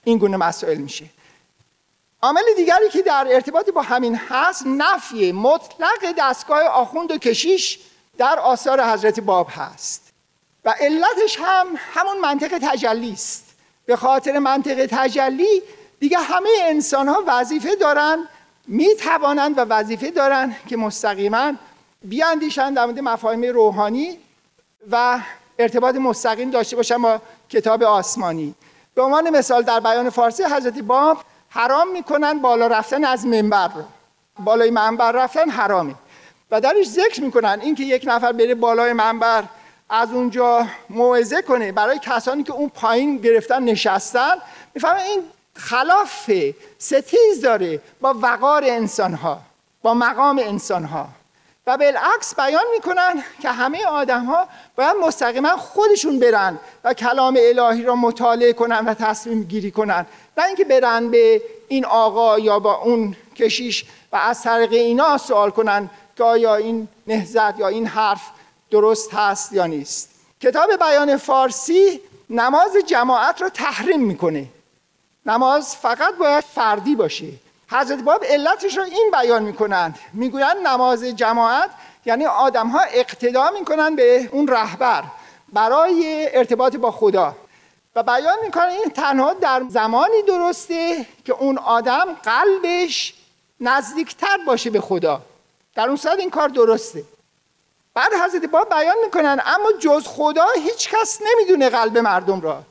این 0.04 0.18
گونه 0.18 0.36
مسائل 0.36 0.78
میشه. 0.78 1.04
عامل 2.26 2.42
دیگری 2.56 2.88
که 2.92 3.02
در 3.02 3.26
ارتباطی 3.30 3.70
با 3.70 3.82
همین 3.82 4.20
هست 4.28 4.62
نفی 4.66 5.32
مطلق 5.32 6.14
دستگاه 6.18 6.62
آخوند 6.62 7.10
و 7.10 7.18
کشیش 7.18 7.78
در 8.18 8.38
آثار 8.38 8.84
حضرت 8.84 9.20
باب 9.20 9.48
هست. 9.50 10.12
و 10.64 10.74
علتش 10.80 11.38
هم 11.40 11.66
همون 11.94 12.18
منطق 12.18 12.58
تجلی 12.62 13.12
است. 13.12 13.44
به 13.86 13.96
خاطر 13.96 14.38
منطق 14.38 14.86
تجلی 14.90 15.62
دیگه 16.00 16.18
همه 16.18 16.48
انسان 16.62 17.08
ها 17.08 17.24
وظیفه 17.26 17.74
دارن 17.74 18.28
می 18.66 18.94
توانند 18.94 19.58
و 19.58 19.60
وظیفه 19.60 20.10
دارن 20.10 20.56
که 20.68 20.76
مستقیما 20.76 21.52
بیاندیشن 22.02 22.74
در 22.74 22.86
مورد 22.86 23.00
مفاهیم 23.00 23.42
روحانی 23.42 24.18
و 24.90 25.18
ارتباط 25.58 25.94
مستقیم 25.94 26.50
داشته 26.50 26.76
باشن 26.76 27.02
با 27.02 27.20
کتاب 27.48 27.82
آسمانی. 27.82 28.54
به 28.94 29.02
عنوان 29.02 29.30
مثال 29.30 29.62
در 29.62 29.80
بیان 29.80 30.10
فارسی 30.10 30.44
حضرت 30.44 30.78
باب 30.78 31.18
حرام 31.56 31.92
می‌کنن 31.92 32.38
بالا 32.38 32.66
رفتن 32.66 33.04
از 33.04 33.26
منبر. 33.26 33.68
رو 33.74 33.84
بالای 34.38 34.70
منبر 34.70 35.12
رفتن 35.12 35.50
حرامه 35.50 35.94
و 36.50 36.60
درش 36.60 36.86
ذکر 36.86 37.20
می‌کنن 37.22 37.58
اینکه 37.62 37.84
یک 37.84 38.04
نفر 38.06 38.32
بره 38.32 38.54
بالای 38.54 38.92
منبر 38.92 39.44
از 39.90 40.10
اونجا 40.10 40.66
موعظه 40.90 41.42
کنه. 41.42 41.72
برای 41.72 41.98
کسانی 42.02 42.42
که 42.42 42.52
اون 42.52 42.68
پایین 42.68 43.16
گرفتن 43.16 43.62
نشستن 43.62 44.34
می‌فهمه 44.74 45.02
این 45.02 45.20
خلاف 45.54 46.30
ستیز 46.78 47.40
داره 47.42 47.80
با 48.00 48.14
وقار 48.22 48.64
انسان 48.64 49.14
ها 49.14 49.40
با 49.82 49.94
مقام 49.94 50.38
انسان 50.38 50.84
ها 50.84 51.08
و 51.66 51.76
بالعکس 51.76 52.34
بیان 52.36 52.64
می‌کنن 52.74 53.24
که 53.42 53.50
همه 53.50 53.84
آدم 53.84 54.24
ها 54.24 54.48
باید 54.76 54.96
مستقیما 54.96 55.56
خودشون 55.56 56.18
برن 56.18 56.58
و 56.84 56.94
کلام 56.94 57.38
الهی 57.40 57.82
را 57.82 57.96
مطالعه 57.96 58.52
کنن 58.52 58.84
و 58.84 58.94
تصمیم 58.94 59.42
گیری 59.42 59.70
کنن. 59.70 60.06
نه 60.38 60.44
اینکه 60.44 60.64
برن 60.64 61.10
به 61.10 61.42
این 61.68 61.84
آقا 61.84 62.38
یا 62.38 62.58
با 62.58 62.74
اون 62.74 63.16
کشیش 63.36 63.84
و 64.12 64.16
از 64.16 64.42
طریق 64.42 64.72
اینا 64.72 65.18
سوال 65.18 65.50
کنن 65.50 65.90
که 66.16 66.24
آیا 66.24 66.56
این 66.56 66.88
نهزت 67.06 67.58
یا 67.58 67.68
این 67.68 67.86
حرف 67.86 68.22
درست 68.70 69.14
هست 69.14 69.52
یا 69.52 69.66
نیست. 69.66 70.10
کتاب 70.40 70.76
بیان 70.76 71.16
فارسی 71.16 72.00
نماز 72.30 72.76
جماعت 72.86 73.42
را 73.42 73.48
تحریم 73.48 74.00
می‌کنه. 74.00 74.46
نماز 75.26 75.76
فقط 75.76 76.14
باید 76.14 76.44
فردی 76.44 76.96
باشه. 76.96 77.26
حضرت 77.70 78.02
باب 78.02 78.24
علتش 78.24 78.76
رو 78.78 78.84
این 78.84 79.10
بیان 79.12 79.42
می‌کنند. 79.42 79.98
می‌گویند 80.12 80.66
نماز 80.66 81.04
جماعت 81.04 81.70
یعنی 82.04 82.26
آدم 82.26 82.68
ها 82.68 82.80
اقتدا 82.80 83.50
می‌کنن 83.50 83.96
به 83.96 84.28
اون 84.32 84.48
رهبر 84.48 85.04
برای 85.52 86.28
ارتباط 86.32 86.76
با 86.76 86.90
خدا. 86.90 87.36
و 87.96 88.02
بیان 88.02 88.38
می‌کنن 88.42 88.68
این 88.68 88.90
تنها 88.94 89.32
در 89.32 89.62
زمانی 89.68 90.22
درسته 90.22 91.06
که 91.24 91.32
اون 91.32 91.58
آدم 91.58 92.16
قلبش 92.22 93.14
نزدیکتر 93.60 94.36
باشه 94.46 94.70
به 94.70 94.80
خدا. 94.80 95.20
در 95.74 95.86
اون 95.88 95.96
صورت 95.96 96.18
این 96.18 96.30
کار 96.30 96.48
درسته. 96.48 97.04
بعد 97.94 98.12
حضرت 98.24 98.44
باب 98.44 98.68
بیان 98.68 98.96
می‌کنن 99.04 99.40
اما 99.46 99.72
جز 99.78 100.06
خدا 100.06 100.46
هیچ 100.62 100.88
کس 100.90 101.20
نمی‌دونه 101.22 101.68
قلب 101.68 101.98
مردم 101.98 102.40
را. 102.40 102.62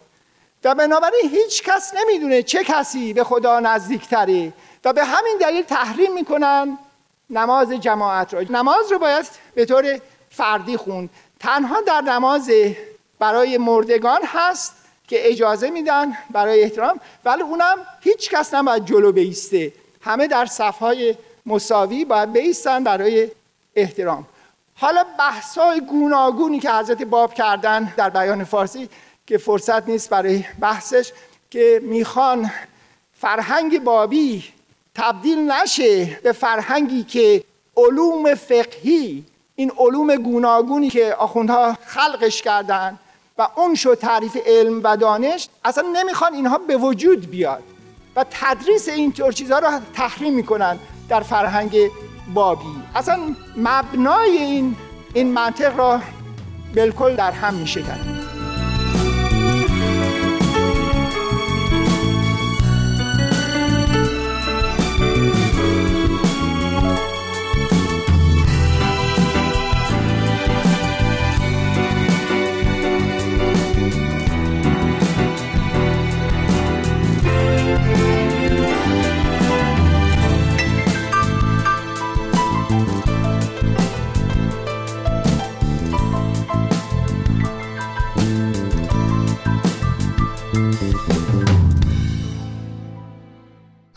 و 0.64 0.76
بنابراین 0.76 1.30
هیچ 1.30 1.64
کس 1.64 1.94
نمی‌دونه 1.96 2.44
چه 2.44 2.64
کسی 2.64 3.14
به 3.14 3.24
خدا 3.24 3.60
نزدیکتره. 3.60 4.54
و 4.86 4.94
به 4.94 5.06
همین 5.06 5.38
دلیل 5.42 5.64
تحریم 5.64 6.14
می‌کنن 6.14 6.78
نماز 7.30 7.72
جماعت 7.72 8.34
را 8.34 8.42
نماز 8.42 8.92
رو 8.92 9.00
باید 9.00 9.26
به 9.56 9.66
طور 9.66 10.00
فردی 10.30 10.78
خوند. 10.78 11.10
تنها 11.40 11.82
در 11.82 12.02
نماز 12.02 12.52
برای 13.20 13.58
مردگان 13.58 14.22
هست 14.26 14.76
که 15.08 15.32
اجازه 15.32 15.70
میدن 15.70 16.18
برای 16.32 16.64
احترام 16.64 17.00
ولی 17.26 17.42
اونم 17.42 17.78
هیچ 18.02 18.30
کس 18.30 18.54
نباید 18.54 18.86
جلو 18.86 19.12
بیسته. 19.12 19.74
همه 20.02 20.28
در 20.28 20.46
صفهای 20.46 21.16
مساوی 21.46 22.06
باید 22.06 22.34
بیستن 22.34 22.84
برای 22.84 23.32
احترام. 23.76 24.28
حالا 24.76 25.06
بحث 25.20 25.58
های 25.58 25.82
گوناگونی 25.82 26.60
که 26.60 26.72
حضرت 26.72 27.04
باب 27.04 27.34
کردن 27.34 27.94
در 27.98 28.10
بیان 28.10 28.44
فارسی 28.44 28.90
که 29.28 29.38
فرصت 29.38 29.90
نیست 29.90 30.10
برای 30.10 30.46
بحثش 30.60 31.12
که 31.50 31.82
می‌خوان 31.84 32.52
فرهنگ 33.14 33.84
بابی 33.84 34.55
تبدیل 34.96 35.52
نشه 35.52 36.20
به 36.24 36.32
فرهنگی 36.32 37.04
که 37.04 37.44
علوم 37.78 38.36
فقهی 38.36 39.24
این 39.56 39.72
علوم 39.78 40.16
گوناگونی 40.16 40.90
که 40.90 41.16
آخوندها 41.16 41.78
خلقش 41.86 42.42
کردن 42.42 43.00
و 43.38 43.48
اون 43.56 43.76
شد 43.76 43.94
تعریف 43.94 44.38
علم 44.46 44.82
و 44.84 44.98
دانش 44.98 45.48
اصلا 45.66 45.84
نمی‌خوان 45.94 46.34
اینها 46.34 46.58
به 46.58 46.78
وجود 46.78 47.30
بیاد 47.30 47.64
و 48.16 48.26
تدریس 48.32 48.90
اینطور 48.90 49.32
چیزها 49.32 49.60
رو 49.60 49.80
تحریم 49.94 50.34
می‌کنن 50.34 50.80
در 51.10 51.22
فرهنگ 51.22 51.78
بابی. 52.34 52.66
اصلا 52.96 53.20
مبنای 53.58 54.38
این 54.38 54.76
این 55.14 55.32
منطق 55.32 55.78
را 55.78 56.02
بالکل 56.76 57.16
در 57.16 57.32
هم 57.32 57.54
میشکن. 57.54 58.15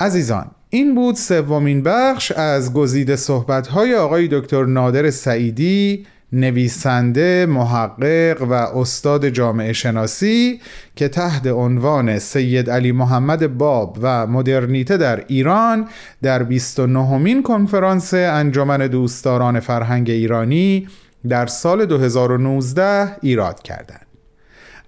عزیزان 0.09 0.51
این 0.71 0.94
بود 0.94 1.14
سومین 1.14 1.83
بخش 1.83 2.33
از 2.33 2.73
گزیده 2.73 3.16
صحبت‌های 3.16 3.94
آقای 3.94 4.29
دکتر 4.29 4.64
نادر 4.64 5.11
سعیدی 5.11 6.07
نویسنده، 6.33 7.47
محقق 7.47 8.42
و 8.42 8.53
استاد 8.53 9.29
جامعه 9.29 9.73
شناسی 9.73 10.61
که 10.97 11.09
تحت 11.09 11.47
عنوان 11.47 12.18
سید 12.18 12.71
علی 12.71 12.92
محمد 12.92 13.59
باب 13.59 13.99
و 14.03 14.27
مدرنیته 14.27 14.97
در 14.97 15.25
ایران 15.27 15.88
در 16.23 16.42
29 16.42 17.18
مین 17.18 17.42
کنفرانس 17.42 18.14
انجمن 18.14 18.87
دوستداران 18.87 19.61
فرهنگ 19.61 20.11
ایرانی 20.11 20.88
در 21.29 21.47
سال 21.47 21.87
2019 21.87 23.16
ایراد 23.23 23.62
کردند. 23.62 24.08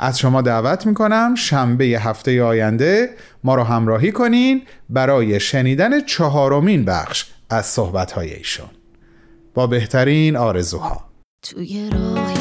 از 0.02 0.18
شما 0.18 0.42
دعوت 0.42 0.86
می‌کنم 0.86 1.34
شنبه 1.34 1.84
هفته 1.84 2.42
آینده 2.42 3.10
ما 3.44 3.54
رو 3.54 3.62
همراهی 3.62 4.12
کنین 4.12 4.62
برای 4.90 5.40
شنیدن 5.40 6.00
چهارمین 6.00 6.84
بخش 6.84 7.26
از 7.50 7.66
صحبتهای 7.66 8.34
ایشون. 8.34 8.68
با 9.54 9.66
بهترین 9.66 10.36
آرزوها. 10.36 11.10
توی 11.42 11.90
راهی 11.90 12.39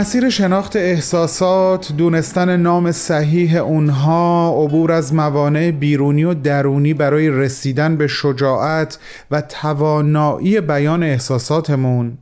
مسیر 0.00 0.30
شناخت 0.30 0.76
احساسات 0.76 1.92
دونستن 1.92 2.56
نام 2.56 2.92
صحیح 2.92 3.56
اونها 3.56 4.54
عبور 4.64 4.92
از 4.92 5.14
موانع 5.14 5.70
بیرونی 5.70 6.24
و 6.24 6.34
درونی 6.34 6.94
برای 6.94 7.30
رسیدن 7.30 7.96
به 7.96 8.06
شجاعت 8.06 8.98
و 9.30 9.40
توانایی 9.40 10.60
بیان 10.60 11.02
احساساتمون. 11.02 12.18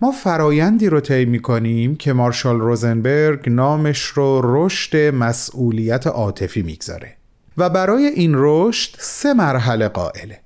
ما 0.00 0.10
فرایندی 0.10 0.88
رو 0.88 1.00
طی 1.00 1.24
می‌کنیم 1.24 1.96
که 1.96 2.12
مارشال 2.12 2.60
روزنبرگ 2.60 3.48
نامش 3.48 4.02
رو 4.02 4.40
رشد 4.44 4.96
مسئولیت 4.96 6.06
عاطفی 6.06 6.62
می‌گذاره. 6.62 7.16
و 7.58 7.70
برای 7.70 8.06
این 8.06 8.32
رشد 8.36 8.96
سه 8.98 9.34
مرحله 9.34 9.88
قائله. 9.88 10.40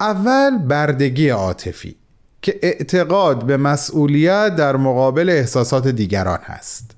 اول 0.00 0.58
بردگی 0.58 1.28
عاطفی. 1.28 1.96
که 2.42 2.58
اعتقاد 2.62 3.44
به 3.44 3.56
مسئولیت 3.56 4.56
در 4.56 4.76
مقابل 4.76 5.28
احساسات 5.28 5.88
دیگران 5.88 6.38
هست. 6.42 6.90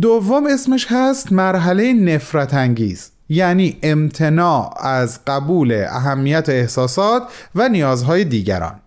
دوم 0.00 0.46
اسمش 0.46 0.86
هست 0.90 1.32
مرحله 1.32 1.92
نفرت 1.92 2.54
انگیز 2.54 3.10
یعنی 3.28 3.78
امتناع 3.82 4.86
از 4.86 5.18
قبول 5.26 5.84
اهمیت 5.88 6.48
احساسات 6.48 7.22
و 7.54 7.68
نیازهای 7.68 8.24
دیگران. 8.24 8.80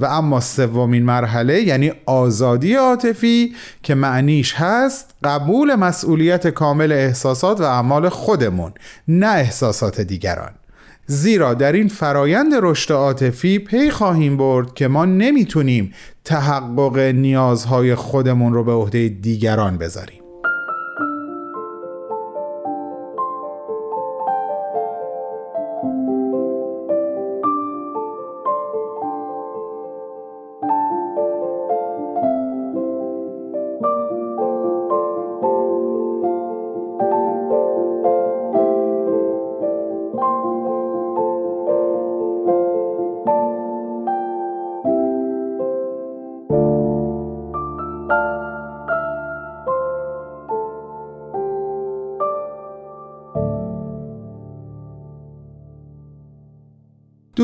و 0.00 0.04
اما 0.04 0.40
سومین 0.40 1.02
مرحله 1.02 1.62
یعنی 1.62 1.92
آزادی 2.06 2.74
عاطفی 2.74 3.54
که 3.82 3.94
معنیش 3.94 4.54
هست 4.54 5.14
قبول 5.24 5.74
مسئولیت 5.74 6.46
کامل 6.48 6.92
احساسات 6.92 7.60
و 7.60 7.64
اعمال 7.64 8.08
خودمون 8.08 8.72
نه 9.08 9.26
احساسات 9.26 10.00
دیگران. 10.00 10.50
زیرا 11.06 11.54
در 11.54 11.72
این 11.72 11.88
فرایند 11.88 12.52
رشد 12.62 12.92
عاطفی 12.92 13.58
پی 13.58 13.90
خواهیم 13.90 14.36
برد 14.36 14.74
که 14.74 14.88
ما 14.88 15.04
نمی‌تونیم 15.04 15.92
تحقق 16.24 16.98
نیازهای 16.98 17.94
خودمون 17.94 18.52
رو 18.52 18.64
به 18.64 18.72
عهده 18.72 19.08
دیگران 19.08 19.78
بذاریم. 19.78 20.25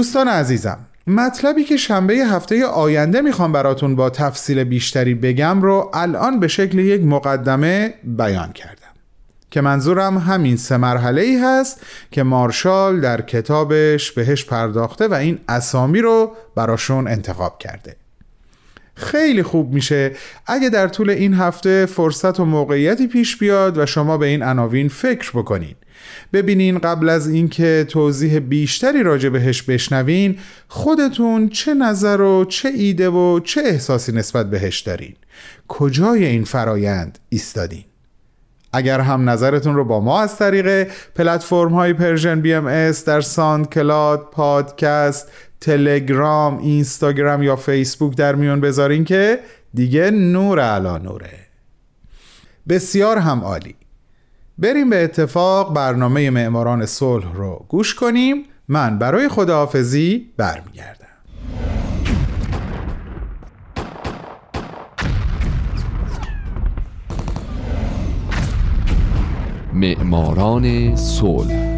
دوستان 0.03 0.29
عزیزم 0.29 0.79
مطلبی 1.07 1.65
که 1.65 1.77
شنبه 1.77 2.15
هفته 2.15 2.67
آینده 2.67 3.21
می‌خوام 3.21 3.53
براتون 3.53 3.97
با 3.97 4.11
تفصیل 4.11 4.65
بیشتری 4.65 5.15
بگم 5.15 5.63
رو 5.63 5.91
الان 5.95 6.41
به 6.41 6.49
شکل 6.49 6.79
یک 6.79 7.03
مقدمه 7.05 7.95
بیان 8.05 8.53
کردم. 8.53 8.93
که 9.51 9.61
منظورم 9.61 10.19
همین 10.19 10.57
سه 10.57 10.77
مرحله 10.77 11.23
ای 11.23 11.37
هست 11.37 11.81
که 12.11 12.23
مارشال 12.23 13.01
در 13.01 13.21
کتابش 13.21 14.13
بهش 14.13 14.45
پرداخته 14.45 15.09
و 15.09 15.15
این 15.15 15.39
اسامی 15.49 16.01
رو 16.01 16.33
براشون 16.57 17.09
انتخاب 17.09 17.59
کرده. 17.59 17.97
خیلی 18.95 19.43
خوب 19.43 19.75
میشه. 19.75 20.13
اگه 20.47 20.69
در 20.69 20.89
طول 20.89 21.11
این 21.11 21.35
هفته 21.35 21.87
فرصت 21.87 22.41
و 22.41 22.45
موقعیتی 22.45 23.07
پیش 23.07 23.37
بیاد 23.37 23.79
و 23.79 23.87
شما 23.87 24.19
به 24.19 24.27
این 24.27 24.43
عناوین 24.43 24.89
فکر 24.89 25.31
بکنین. 25.31 25.75
ببینین 26.33 26.79
قبل 26.79 27.09
از 27.09 27.29
اینکه 27.29 27.87
توضیح 27.89 28.39
بیشتری 28.39 29.03
راجع 29.03 29.29
بهش 29.29 29.63
بشنوین 29.63 30.39
خودتون 30.69 31.49
چه 31.49 31.75
نظر 31.75 32.21
و 32.21 32.45
چه 32.45 32.69
ایده 32.69 33.09
و 33.09 33.41
چه 33.41 33.61
احساسی 33.61 34.13
نسبت 34.13 34.51
بهش 34.51 34.81
دارین. 34.81 35.15
کجای 35.69 36.25
این 36.25 36.45
فرایند 36.45 37.19
ایستادین؟ 37.29 37.85
اگر 38.73 39.01
هم 39.01 39.31
نظرتون 39.31 39.75
رو 39.75 39.85
با 39.85 40.01
ما 40.01 40.21
از 40.21 40.37
طریق 40.37 40.89
پلتفرم 41.15 41.73
های 41.73 41.93
Persian 41.93 42.41
BMS 42.41 43.05
در 43.05 43.21
SoundCloud 43.21 44.29
پادکست 44.33 45.29
تلگرام 45.63 46.59
اینستاگرام 46.59 47.43
یا 47.43 47.57
فیسبوک 47.57 48.17
در 48.17 48.35
میون 48.35 48.61
بذارین 48.61 49.05
که 49.05 49.39
دیگه 49.75 50.11
نور 50.11 50.61
علا 50.61 50.99
نوره. 50.99 51.39
بسیار 52.69 53.19
هم 53.19 53.41
عالی. 53.41 53.75
بریم 54.59 54.91
به 54.91 55.05
اتفاق 55.05 55.75
برنامه 55.75 56.31
معماران 56.31 56.87
صلح 56.87 57.35
رو 57.35 57.67
گوش 57.69 57.95
کنیم. 57.95 58.45
من 58.69 58.99
برای 58.99 59.29
خداحافظی 59.29 60.27
برمیگردم. 60.37 61.07
معماران 69.73 70.97
صلح 70.97 71.72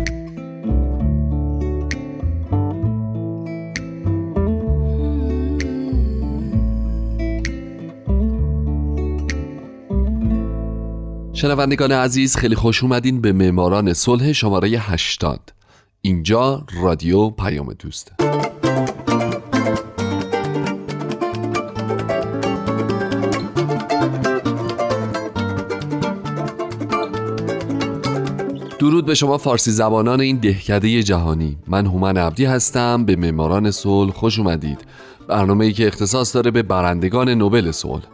شنوندگان 11.35 11.92
عزیز 11.92 12.37
خیلی 12.37 12.55
خوش 12.55 12.83
اومدین 12.83 13.20
به 13.20 13.33
معماران 13.33 13.92
صلح 13.92 14.33
شماره 14.33 14.68
80 14.68 15.53
اینجا 16.01 16.66
رادیو 16.83 17.31
پیام 17.31 17.73
دوست. 17.73 18.12
درود 28.79 29.07
به 29.07 29.14
شما 29.14 29.38
فارسی 29.38 29.70
زبانان 29.70 30.20
این 30.20 30.37
دهکده 30.37 31.03
جهانی. 31.03 31.57
من 31.66 31.87
هومن 31.87 32.16
عبدی 32.16 32.44
هستم 32.44 33.05
به 33.05 33.16
معماران 33.16 33.70
صلح 33.70 34.12
خوش 34.12 34.38
اومدید. 34.38 34.79
برنامه 35.29 35.64
ای 35.64 35.73
که 35.73 35.87
اختصاص 35.87 36.35
داره 36.35 36.51
به 36.51 36.62
برندگان 36.62 37.29
نوبل 37.29 37.70
صلح. 37.70 38.13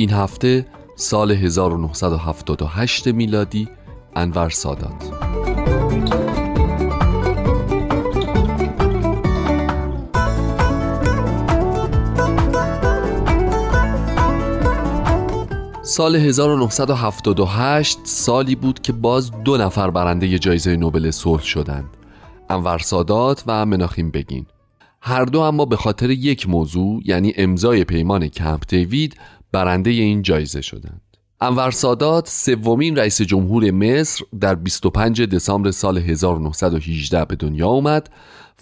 این 0.00 0.10
هفته 0.10 0.66
سال 0.96 1.30
1978 1.30 3.06
میلادی 3.06 3.68
انور 4.16 4.50
سادات. 4.50 5.10
سال 15.82 16.16
1978 16.16 17.98
سالی 18.04 18.54
بود 18.54 18.82
که 18.82 18.92
باز 18.92 19.30
دو 19.44 19.56
نفر 19.56 19.90
برنده 19.90 20.38
جایزه 20.38 20.76
نوبل 20.76 21.10
صلح 21.10 21.42
شدند 21.42 21.88
انور 22.50 22.78
سادات 22.78 23.44
و 23.46 23.66
مناخیم 23.66 24.10
بگین. 24.10 24.46
هر 25.02 25.24
دو 25.24 25.40
اما 25.40 25.64
به 25.64 25.76
خاطر 25.76 26.10
یک 26.10 26.48
موضوع 26.48 27.02
یعنی 27.04 27.32
امضای 27.36 27.84
پیمان 27.84 28.28
کمپ 28.28 28.62
دیوید 28.68 29.16
برنده 29.52 29.90
این 29.90 30.22
جایزه 30.22 30.60
شدند. 30.60 31.00
انور 31.40 31.70
سادات 31.70 32.28
سومین 32.28 32.96
رئیس 32.96 33.22
جمهور 33.22 33.70
مصر 33.70 34.24
در 34.40 34.54
25 34.54 35.22
دسامبر 35.22 35.70
سال 35.70 35.98
1918 35.98 37.24
به 37.24 37.36
دنیا 37.36 37.68
آمد 37.68 38.10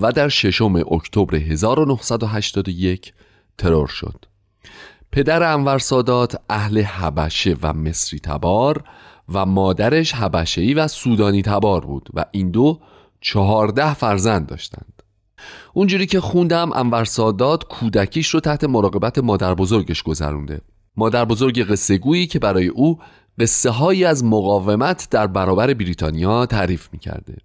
و 0.01 0.13
در 0.13 0.29
ششم 0.29 0.75
اکتبر 0.77 1.35
1981 1.35 3.13
ترور 3.59 3.87
شد. 3.87 4.25
پدر 5.13 5.43
انور 5.43 5.79
سادات 5.79 6.41
اهل 6.51 6.81
حبشه 6.83 7.57
و 7.63 7.73
مصری 7.73 8.19
تبار 8.19 8.85
و 9.29 9.47
مادرش 9.47 10.15
حبشهی 10.15 10.75
و 10.75 10.89
سودانی 10.89 11.43
تبار 11.43 11.85
بود 11.85 12.09
و 12.15 12.25
این 12.31 12.51
دو 12.51 12.81
چهارده 13.21 13.95
فرزند 13.95 14.47
داشتند. 14.47 15.03
اونجوری 15.75 16.07
که 16.07 16.21
خوندم 16.21 16.73
انور 16.73 17.05
سادات 17.05 17.65
کودکیش 17.65 18.29
رو 18.29 18.41
تحت 18.41 18.65
مراقبت 18.65 19.19
مادر 19.19 19.55
بزرگش 19.55 20.03
گذرونده. 20.03 20.61
مادر 20.99 21.25
بزرگ 21.25 21.61
قصه 21.63 21.99
گویی 21.99 22.27
که 22.27 22.39
برای 22.39 22.67
او 22.67 22.99
قصه 23.39 23.71
هایی 23.71 24.05
از 24.05 24.25
مقاومت 24.25 25.09
در 25.11 25.27
برابر 25.27 25.75
بریتانیا 25.75 26.47
تعریف 26.47 26.89
می 26.93 26.99
کرده. 26.99 27.37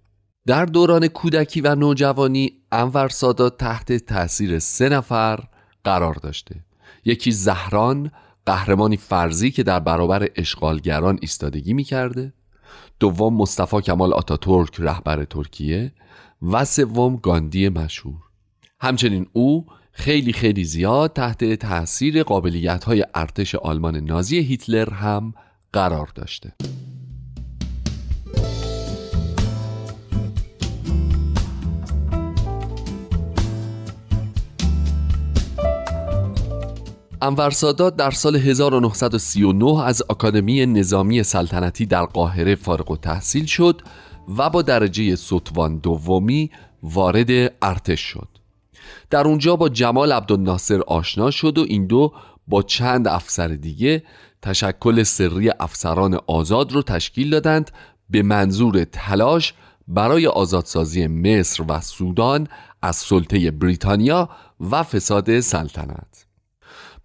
در 0.46 0.64
دوران 0.64 1.08
کودکی 1.08 1.60
و 1.60 1.74
نوجوانی 1.74 2.52
انور 2.72 3.08
سادات 3.08 3.58
تحت 3.58 3.92
تاثیر 3.92 4.58
سه 4.58 4.88
نفر 4.88 5.40
قرار 5.84 6.14
داشته. 6.14 6.64
یکی 7.04 7.30
زهران 7.30 8.10
قهرمانی 8.46 8.96
فرضی 8.96 9.50
که 9.50 9.62
در 9.62 9.80
برابر 9.80 10.28
اشغالگران 10.36 11.18
ایستادگی 11.20 11.72
می 11.72 11.84
کرده 11.84 12.32
دوم 13.00 13.34
مصطفی 13.34 13.80
کمال 13.80 14.12
آتاتورک 14.12 14.76
رهبر 14.78 15.24
ترکیه. 15.24 15.92
و 16.42 16.64
سوم 16.64 17.16
گاندی 17.16 17.68
مشهور. 17.68 18.22
همچنین 18.80 19.26
او 19.32 19.66
خیلی 19.96 20.32
خیلی 20.32 20.64
زیاد 20.64 21.12
تحت 21.12 21.54
تاثیر 21.54 22.22
قابلیت 22.22 22.84
های 22.84 23.04
ارتش 23.14 23.54
آلمان 23.54 23.96
نازی 23.96 24.38
هیتلر 24.38 24.90
هم 24.90 25.34
قرار 25.72 26.12
داشته. 26.14 26.52
انور 37.22 37.50
سادات 37.50 37.96
در 37.96 38.10
سال 38.10 38.36
1939 38.36 39.84
از 39.84 40.02
آکادمی 40.02 40.66
نظامی 40.66 41.22
سلطنتی 41.22 41.86
در 41.86 42.04
قاهره 42.04 42.54
فارغ 42.54 42.90
و 42.90 42.96
تحصیل 42.96 43.46
شد 43.46 43.82
و 44.38 44.50
با 44.50 44.62
درجه 44.62 45.16
سطوان 45.16 45.78
دومی 45.78 46.50
وارد 46.82 47.52
ارتش 47.62 48.00
شد. 48.00 48.33
در 49.10 49.26
اونجا 49.26 49.56
با 49.56 49.68
جمال 49.68 50.12
عبدالناصر 50.12 50.80
آشنا 50.80 51.30
شد 51.30 51.58
و 51.58 51.64
این 51.68 51.86
دو 51.86 52.12
با 52.48 52.62
چند 52.62 53.08
افسر 53.08 53.48
دیگه 53.48 54.02
تشکل 54.42 55.02
سری 55.02 55.50
افسران 55.60 56.18
آزاد 56.26 56.72
رو 56.72 56.82
تشکیل 56.82 57.30
دادند 57.30 57.70
به 58.10 58.22
منظور 58.22 58.84
تلاش 58.84 59.54
برای 59.88 60.26
آزادسازی 60.26 61.06
مصر 61.06 61.64
و 61.68 61.80
سودان 61.80 62.48
از 62.82 62.96
سلطه 62.96 63.50
بریتانیا 63.50 64.28
و 64.70 64.82
فساد 64.82 65.40
سلطنت. 65.40 66.26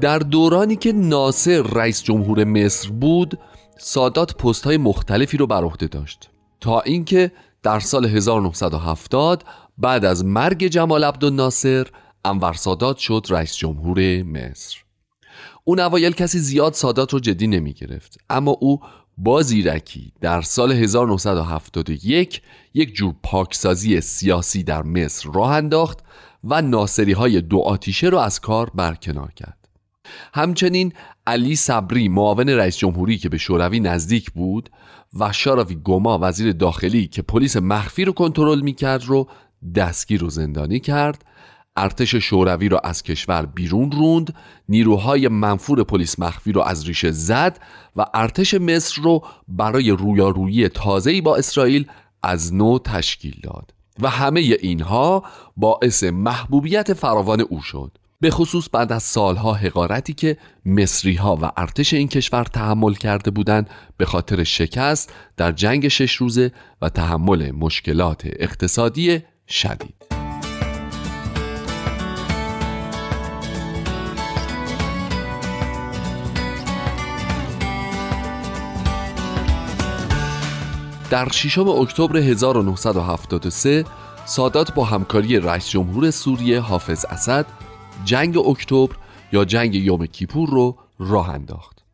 در 0.00 0.18
دورانی 0.18 0.76
که 0.76 0.92
ناصر 0.92 1.62
رئیس 1.62 2.02
جمهور 2.02 2.44
مصر 2.44 2.90
بود 2.90 3.38
سادات 3.78 4.34
پست 4.36 4.64
های 4.64 4.76
مختلفی 4.76 5.36
رو 5.36 5.46
بر 5.46 5.64
عهده 5.64 5.86
داشت. 5.86 6.30
تا 6.60 6.80
اینکه 6.80 7.32
در 7.62 7.80
سال 7.80 8.06
1970 8.06 9.44
بعد 9.78 10.04
از 10.04 10.24
مرگ 10.24 10.66
جمال 10.66 11.04
عبدالناصر 11.04 11.86
انور 12.24 12.52
سادات 12.52 12.96
شد 12.96 13.26
رئیس 13.28 13.56
جمهور 13.56 14.22
مصر. 14.22 14.76
اون 15.64 15.80
اوایل 15.80 16.12
کسی 16.12 16.38
زیاد 16.38 16.72
سادات 16.72 17.12
رو 17.12 17.20
جدی 17.20 17.46
نمی 17.46 17.72
گرفت. 17.72 18.18
اما 18.30 18.50
او 18.50 18.80
با 19.18 19.42
زیرکی 19.42 20.12
در 20.20 20.42
سال 20.42 20.72
1971 20.72 22.42
یک 22.74 22.94
جور 22.94 23.14
پاکسازی 23.22 24.00
سیاسی 24.00 24.62
در 24.62 24.82
مصر 24.82 25.30
راه 25.34 25.50
انداخت 25.50 25.98
و 26.44 26.62
ناصری 26.62 27.12
های 27.12 27.40
دو 27.40 27.58
آتیشه 27.58 28.06
رو 28.06 28.18
از 28.18 28.40
کار 28.40 28.70
برکنار 28.74 29.32
کرد. 29.32 29.65
همچنین 30.34 30.92
علی 31.26 31.56
صبری 31.56 32.08
معاون 32.08 32.48
رئیس 32.48 32.76
جمهوری 32.76 33.18
که 33.18 33.28
به 33.28 33.38
شوروی 33.38 33.80
نزدیک 33.80 34.30
بود 34.30 34.70
و 35.18 35.32
شاراوی 35.32 35.74
گوما 35.74 36.18
وزیر 36.22 36.52
داخلی 36.52 37.06
که 37.06 37.22
پلیس 37.22 37.56
مخفی 37.56 38.04
رو 38.04 38.12
کنترل 38.12 38.60
می‌کرد 38.60 39.04
رو 39.04 39.28
دستگیر 39.74 40.24
و 40.24 40.30
زندانی 40.30 40.80
کرد. 40.80 41.24
ارتش 41.76 42.14
شوروی 42.14 42.68
را 42.68 42.78
از 42.78 43.02
کشور 43.02 43.46
بیرون 43.46 43.92
روند. 43.92 44.34
نیروهای 44.68 45.28
منفور 45.28 45.84
پلیس 45.84 46.18
مخفی 46.18 46.52
رو 46.52 46.60
از 46.60 46.86
ریشه 46.86 47.10
زد 47.10 47.58
و 47.96 48.06
ارتش 48.14 48.54
مصر 48.54 49.02
رو 49.02 49.24
برای 49.48 49.90
رویارویی 49.90 50.68
تازه‌ای 50.68 51.20
با 51.20 51.36
اسرائیل 51.36 51.86
از 52.22 52.54
نو 52.54 52.78
تشکیل 52.78 53.40
داد. 53.42 53.74
و 54.00 54.10
همه 54.10 54.40
اینها 54.40 55.22
باعث 55.56 56.04
محبوبیت 56.04 56.92
فراوان 56.92 57.40
او 57.40 57.62
شد. 57.62 57.98
به 58.20 58.30
خصوص 58.30 58.68
بعد 58.72 58.92
از 58.92 59.02
سالها 59.02 59.52
حقارتی 59.52 60.12
که 60.12 60.36
مصری 60.66 61.14
ها 61.14 61.38
و 61.42 61.50
ارتش 61.56 61.94
این 61.94 62.08
کشور 62.08 62.44
تحمل 62.44 62.94
کرده 62.94 63.30
بودند 63.30 63.70
به 63.96 64.06
خاطر 64.06 64.44
شکست 64.44 65.12
در 65.36 65.52
جنگ 65.52 65.88
شش 65.88 66.14
روزه 66.14 66.52
و 66.82 66.88
تحمل 66.88 67.50
مشکلات 67.50 68.22
اقتصادی 68.24 69.22
شدید. 69.48 69.94
در 81.10 81.28
ششم 81.28 81.68
اکتبر 81.68 82.16
1973 82.16 83.84
سادات 84.24 84.74
با 84.74 84.84
همکاری 84.84 85.40
رئیس 85.40 85.68
جمهور 85.68 86.10
سوریه 86.10 86.60
حافظ 86.60 87.04
اسد 87.04 87.46
جنگ 88.06 88.38
اکتبر 88.38 88.96
یا 89.32 89.44
جنگ 89.44 89.74
یوم 89.74 90.06
کیپور 90.06 90.50
رو 90.50 90.78
راه 90.98 91.30
انداخت. 91.30 91.84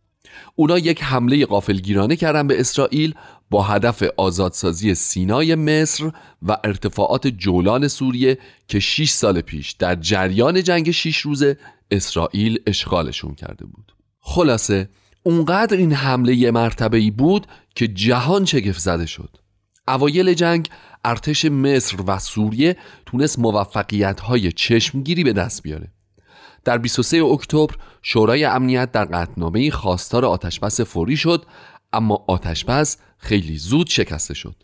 اونا 0.57 0.79
یک 0.79 1.03
حمله 1.03 1.47
قافلگیرانه 1.47 2.17
کردن 2.17 2.47
به 2.47 2.61
اسرائیل 2.61 3.15
با 3.51 3.63
هدف 3.63 4.03
آزادسازی 4.17 4.95
سینای 4.95 5.55
مصر 5.55 6.11
و 6.43 6.57
ارتفاعات 6.65 7.27
جولان 7.27 7.89
سوریه 7.89 8.39
که 8.69 8.81
6 8.81 9.11
سال 9.11 9.41
پیش 9.41 9.73
در 9.73 9.95
جریان 9.95 10.63
جنگ 10.63 10.91
6 10.91 11.17
روزه 11.17 11.59
اسرائیل 11.91 12.61
اشغالشون 12.67 13.35
کرده 13.35 13.65
بود. 13.65 13.95
خلاصه 14.21 14.89
اونقدر 15.23 15.77
این 15.77 15.93
حمله 15.93 16.51
مرتبه 16.51 16.99
ای 16.99 17.11
بود 17.11 17.47
که 17.75 17.89
جهان 17.89 18.45
چگف 18.45 18.79
زده 18.79 19.07
شد. 19.07 19.37
اوایل 19.89 20.35
جنگ 20.35 20.69
ارتش 21.05 21.45
مصر 21.45 21.97
و 22.07 22.19
سوریه 22.19 22.77
تونست 23.07 23.39
موفقیت 23.39 24.21
های 24.21 24.53
چشمگیری 24.53 25.25
به 25.25 25.33
دست 25.33 25.63
بیاره. 25.63 25.89
در 26.65 26.79
23 26.79 27.23
اکتبر 27.25 27.75
شورای 28.03 28.45
امنیت 28.45 28.93
در 28.93 29.05
قطنامه 29.05 29.71
خواستار 29.71 30.25
آتشبس 30.25 30.81
فوری 30.81 31.17
شد 31.17 31.47
اما 31.93 32.25
آتشبس 32.29 32.97
خیلی 33.19 33.59
زود 33.59 33.87
شکسته 33.87 34.35
شد. 34.35 34.55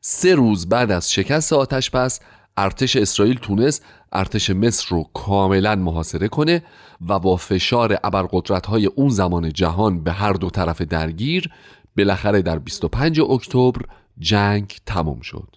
سه 0.00 0.34
روز 0.34 0.68
بعد 0.68 0.90
از 0.90 1.12
شکست 1.12 1.52
آتشبس 1.52 2.20
ارتش 2.56 2.96
اسرائیل 2.96 3.38
تونست 3.38 3.84
ارتش 4.12 4.50
مصر 4.50 4.86
رو 4.88 5.10
کاملا 5.14 5.74
محاصره 5.76 6.28
کنه 6.28 6.62
و 7.08 7.18
با 7.18 7.36
فشار 7.36 7.98
ابرقدرت 8.04 8.66
های 8.66 8.86
اون 8.86 9.08
زمان 9.08 9.52
جهان 9.52 10.04
به 10.04 10.12
هر 10.12 10.32
دو 10.32 10.50
طرف 10.50 10.82
درگیر 10.82 11.50
بالاخره 11.96 12.42
در 12.42 12.58
25 12.58 13.20
اکتبر 13.20 13.82
جنگ 14.18 14.76
تمام 14.86 15.20
شد. 15.20 15.56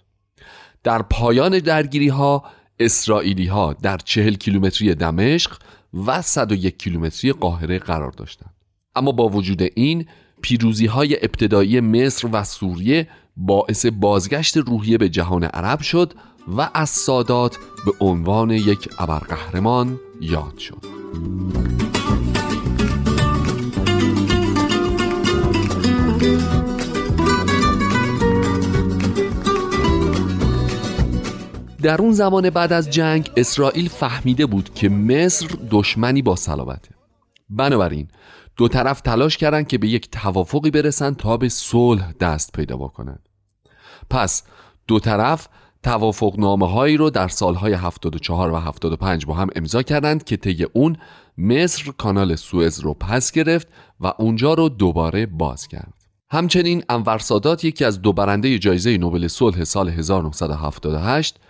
در 0.84 1.02
پایان 1.02 1.58
درگیری 1.58 2.08
ها 2.08 2.44
اسرائیلی 2.80 3.46
ها 3.46 3.72
در 3.72 3.96
چهل 3.96 4.34
کیلومتری 4.34 4.94
دمشق 4.94 5.58
و 6.06 6.22
101 6.22 6.78
کیلومتری 6.78 7.32
قاهره 7.32 7.78
قرار 7.78 8.10
داشتند. 8.10 8.54
اما 8.94 9.12
با 9.12 9.28
وجود 9.28 9.62
این 9.62 10.06
پیروزی 10.42 10.86
های 10.86 11.16
ابتدایی 11.16 11.80
مصر 11.80 12.28
و 12.32 12.44
سوریه 12.44 13.08
باعث 13.36 13.86
بازگشت 13.86 14.56
روحیه 14.56 14.98
به 14.98 15.08
جهان 15.08 15.44
عرب 15.44 15.80
شد 15.80 16.12
و 16.56 16.70
از 16.74 16.90
سادات 16.90 17.58
به 17.86 17.92
عنوان 18.00 18.50
یک 18.50 18.88
ابرقهرمان 18.98 20.00
یاد 20.20 20.58
شد. 20.58 20.78
در 31.82 32.02
اون 32.02 32.12
زمان 32.12 32.50
بعد 32.50 32.72
از 32.72 32.90
جنگ 32.90 33.30
اسرائیل 33.36 33.88
فهمیده 33.88 34.46
بود 34.46 34.74
که 34.74 34.88
مصر 34.88 35.46
دشمنی 35.70 36.22
با 36.22 36.36
صلابته 36.36 36.90
بنابراین 37.50 38.08
دو 38.56 38.68
طرف 38.68 39.00
تلاش 39.00 39.36
کردند 39.36 39.68
که 39.68 39.78
به 39.78 39.88
یک 39.88 40.10
توافقی 40.10 40.70
برسند 40.70 41.16
تا 41.16 41.36
به 41.36 41.48
صلح 41.48 42.12
دست 42.12 42.52
پیدا 42.52 42.76
بکنند 42.76 43.28
پس 44.10 44.42
دو 44.86 45.00
طرف 45.00 45.48
توافق 45.82 46.34
نامه 46.38 46.68
هایی 46.70 46.96
رو 46.96 47.10
در 47.10 47.28
سالهای 47.28 47.72
74 47.72 48.50
و 48.50 48.56
75 48.56 49.26
با 49.26 49.34
هم 49.34 49.48
امضا 49.56 49.82
کردند 49.82 50.24
که 50.24 50.36
طی 50.36 50.64
اون 50.64 50.96
مصر 51.38 51.92
کانال 51.98 52.36
سوئز 52.36 52.80
رو 52.80 52.94
پس 52.94 53.32
گرفت 53.32 53.68
و 54.00 54.12
اونجا 54.18 54.54
رو 54.54 54.68
دوباره 54.68 55.26
باز 55.26 55.68
کرد. 55.68 55.94
همچنین 56.30 56.84
انور 56.88 57.18
سادات 57.18 57.64
یکی 57.64 57.84
از 57.84 58.02
دو 58.02 58.12
برنده 58.12 58.58
جایزه 58.58 58.98
نوبل 58.98 59.28
صلح 59.28 59.64
سال 59.64 59.88
1978 59.88 61.40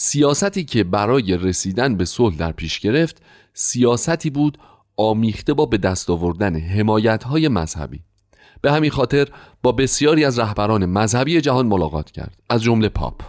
سیاستی 0.00 0.64
که 0.64 0.84
برای 0.84 1.36
رسیدن 1.36 1.96
به 1.96 2.04
صلح 2.04 2.36
در 2.36 2.52
پیش 2.52 2.80
گرفت 2.80 3.22
سیاستی 3.54 4.30
بود 4.30 4.58
آمیخته 4.96 5.54
با 5.54 5.66
به 5.66 5.78
دست 5.78 6.10
آوردن 6.10 6.56
حمایت 6.56 7.24
های 7.24 7.48
مذهبی. 7.48 8.00
به 8.60 8.72
همین 8.72 8.90
خاطر 8.90 9.28
با 9.62 9.72
بسیاری 9.72 10.24
از 10.24 10.38
رهبران 10.38 10.86
مذهبی 10.86 11.40
جهان 11.40 11.66
ملاقات 11.66 12.10
کرد 12.10 12.36
از 12.50 12.62
جمله 12.62 12.88
پاپ. 12.88 13.22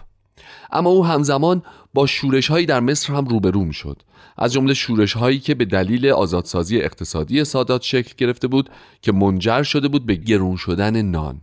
اما 0.71 0.89
او 0.89 1.05
همزمان 1.05 1.63
با 1.93 2.05
شورش 2.05 2.47
هایی 2.47 2.65
در 2.65 2.79
مصر 2.79 3.13
هم 3.13 3.25
روبرو 3.25 3.71
شد 3.71 4.01
از 4.37 4.53
جمله 4.53 4.73
شورش 4.73 5.13
هایی 5.13 5.39
که 5.39 5.55
به 5.55 5.65
دلیل 5.65 6.07
آزادسازی 6.07 6.81
اقتصادی 6.81 7.43
سادات 7.43 7.81
شکل 7.81 8.13
گرفته 8.17 8.47
بود 8.47 8.69
که 9.01 9.11
منجر 9.11 9.63
شده 9.63 9.87
بود 9.87 10.05
به 10.05 10.15
گرون 10.15 10.55
شدن 10.55 11.01
نان. 11.01 11.41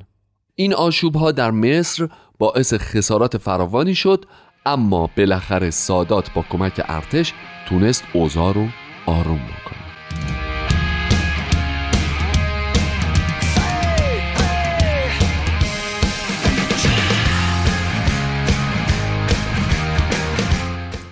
این 0.55 0.75
آشوب 0.75 1.17
ها 1.17 1.33
در 1.33 1.51
مصر 1.51 2.09
باعث 2.39 2.75
خسارات 2.75 3.39
فراوانی 3.39 3.95
شد 3.95 4.25
اما 4.67 5.11
بالاخره 5.17 5.71
سادات 5.71 6.33
با 6.33 6.45
کمک 6.51 6.83
ارتش 6.89 7.33
تونست 7.69 8.05
اوضاع 8.13 8.53
رو 8.53 8.67
آروم 9.07 9.39
بکنه. 9.39 9.77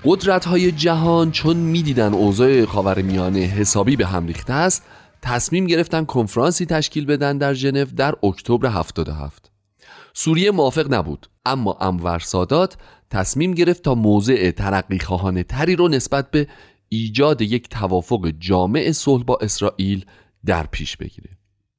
قدرت 0.05 0.44
های 0.44 0.72
جهان 0.72 1.30
چون 1.30 1.57
می‌دیدن 1.57 2.14
اوضاع 2.14 2.64
خاور 2.64 3.02
میانه 3.02 3.38
حسابی 3.38 3.96
به 3.96 4.07
هم 4.07 4.26
ریخته 4.26 4.52
است 4.52 4.82
تصمیم 5.22 5.66
گرفتن 5.66 6.05
کنفرانسی 6.05 6.66
تشکیل 6.66 7.07
بدن 7.07 7.38
در 7.38 7.55
ژنو 7.55 7.84
در 7.84 8.14
اکتبر 8.22 8.66
77 8.66 9.50
سوریه 10.14 10.50
موافق 10.50 10.94
نبود 10.94 11.26
اما 11.46 11.76
انور 11.80 12.18
سادات 12.18 12.76
تصمیم 13.11 13.55
گرفت 13.55 13.82
تا 13.82 13.94
موضع 13.94 14.50
ترقی 14.50 14.98
خواهانه 14.98 15.42
تری 15.42 15.76
رو 15.76 15.88
نسبت 15.88 16.30
به 16.30 16.46
ایجاد 16.88 17.42
یک 17.42 17.68
توافق 17.68 18.32
جامع 18.38 18.92
صلح 18.92 19.24
با 19.24 19.38
اسرائیل 19.42 20.05
در 20.46 20.66
پیش 20.66 20.96
بگیره. 20.96 21.30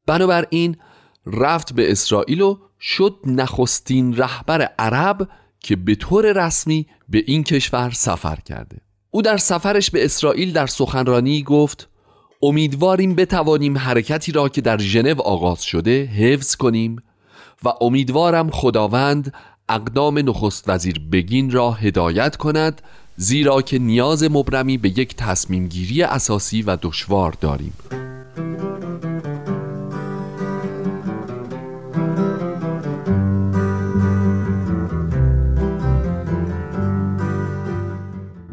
بنابراین 0.05 0.77
رفت 1.25 1.73
به 1.73 1.91
اسرائیل 1.91 2.41
و 2.41 2.57
شد 2.79 3.15
نخستین 3.25 4.17
رهبر 4.17 4.61
عرب 4.61 5.29
که 5.59 5.75
به 5.75 5.95
طور 5.95 6.45
رسمی 6.45 6.87
به 7.09 7.23
این 7.27 7.43
کشور 7.43 7.91
سفر 7.91 8.35
کرده. 8.35 8.77
او 9.11 9.21
در 9.21 9.37
سفرش 9.37 9.91
به 9.91 10.05
اسرائیل 10.05 10.53
در 10.53 10.67
سخنرانی 10.67 11.43
گفت 11.43 11.89
امیدواریم 12.41 13.15
بتوانیم 13.15 13.77
حرکتی 13.77 14.31
را 14.31 14.49
که 14.49 14.61
در 14.61 14.77
ژنو 14.77 15.21
آغاز 15.21 15.63
شده 15.63 16.05
حفظ 16.05 16.55
کنیم 16.55 17.03
و 17.63 17.69
امیدوارم 17.81 18.49
خداوند 18.49 19.33
اقدام 19.69 20.19
نخست 20.19 20.69
وزیر 20.69 21.01
بگین 21.11 21.51
را 21.51 21.71
هدایت 21.71 22.35
کند 22.35 22.81
زیرا 23.17 23.61
که 23.61 23.79
نیاز 23.79 24.23
مبرمی 24.23 24.77
به 24.77 24.89
یک 24.89 25.15
تصمیم 25.15 25.67
گیری 25.67 26.03
اساسی 26.03 26.61
و 26.61 26.77
دشوار 26.81 27.31
داریم. 27.41 27.73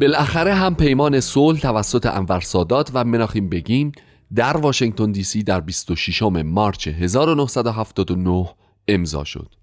بالاخره 0.00 0.54
هم 0.54 0.74
پیمان 0.74 1.20
صلح 1.20 1.60
توسط 1.60 2.06
انور 2.06 2.40
سادات 2.40 2.90
و 2.94 3.04
مناخیم 3.04 3.48
بگین 3.48 3.92
در 4.34 4.56
واشنگتن 4.56 5.12
دی 5.12 5.22
سی 5.22 5.42
در 5.42 5.60
26 5.60 6.22
مارچ 6.22 6.88
1979 6.88 8.48
امضا 8.88 9.24
شد. 9.24 9.61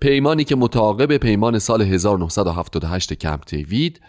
پیمانی 0.00 0.44
که 0.44 0.56
متعاقب 0.56 1.16
پیمان 1.16 1.58
سال 1.58 1.82
1978 1.82 3.12
کمپ 3.12 3.44
دیوید 3.46 4.00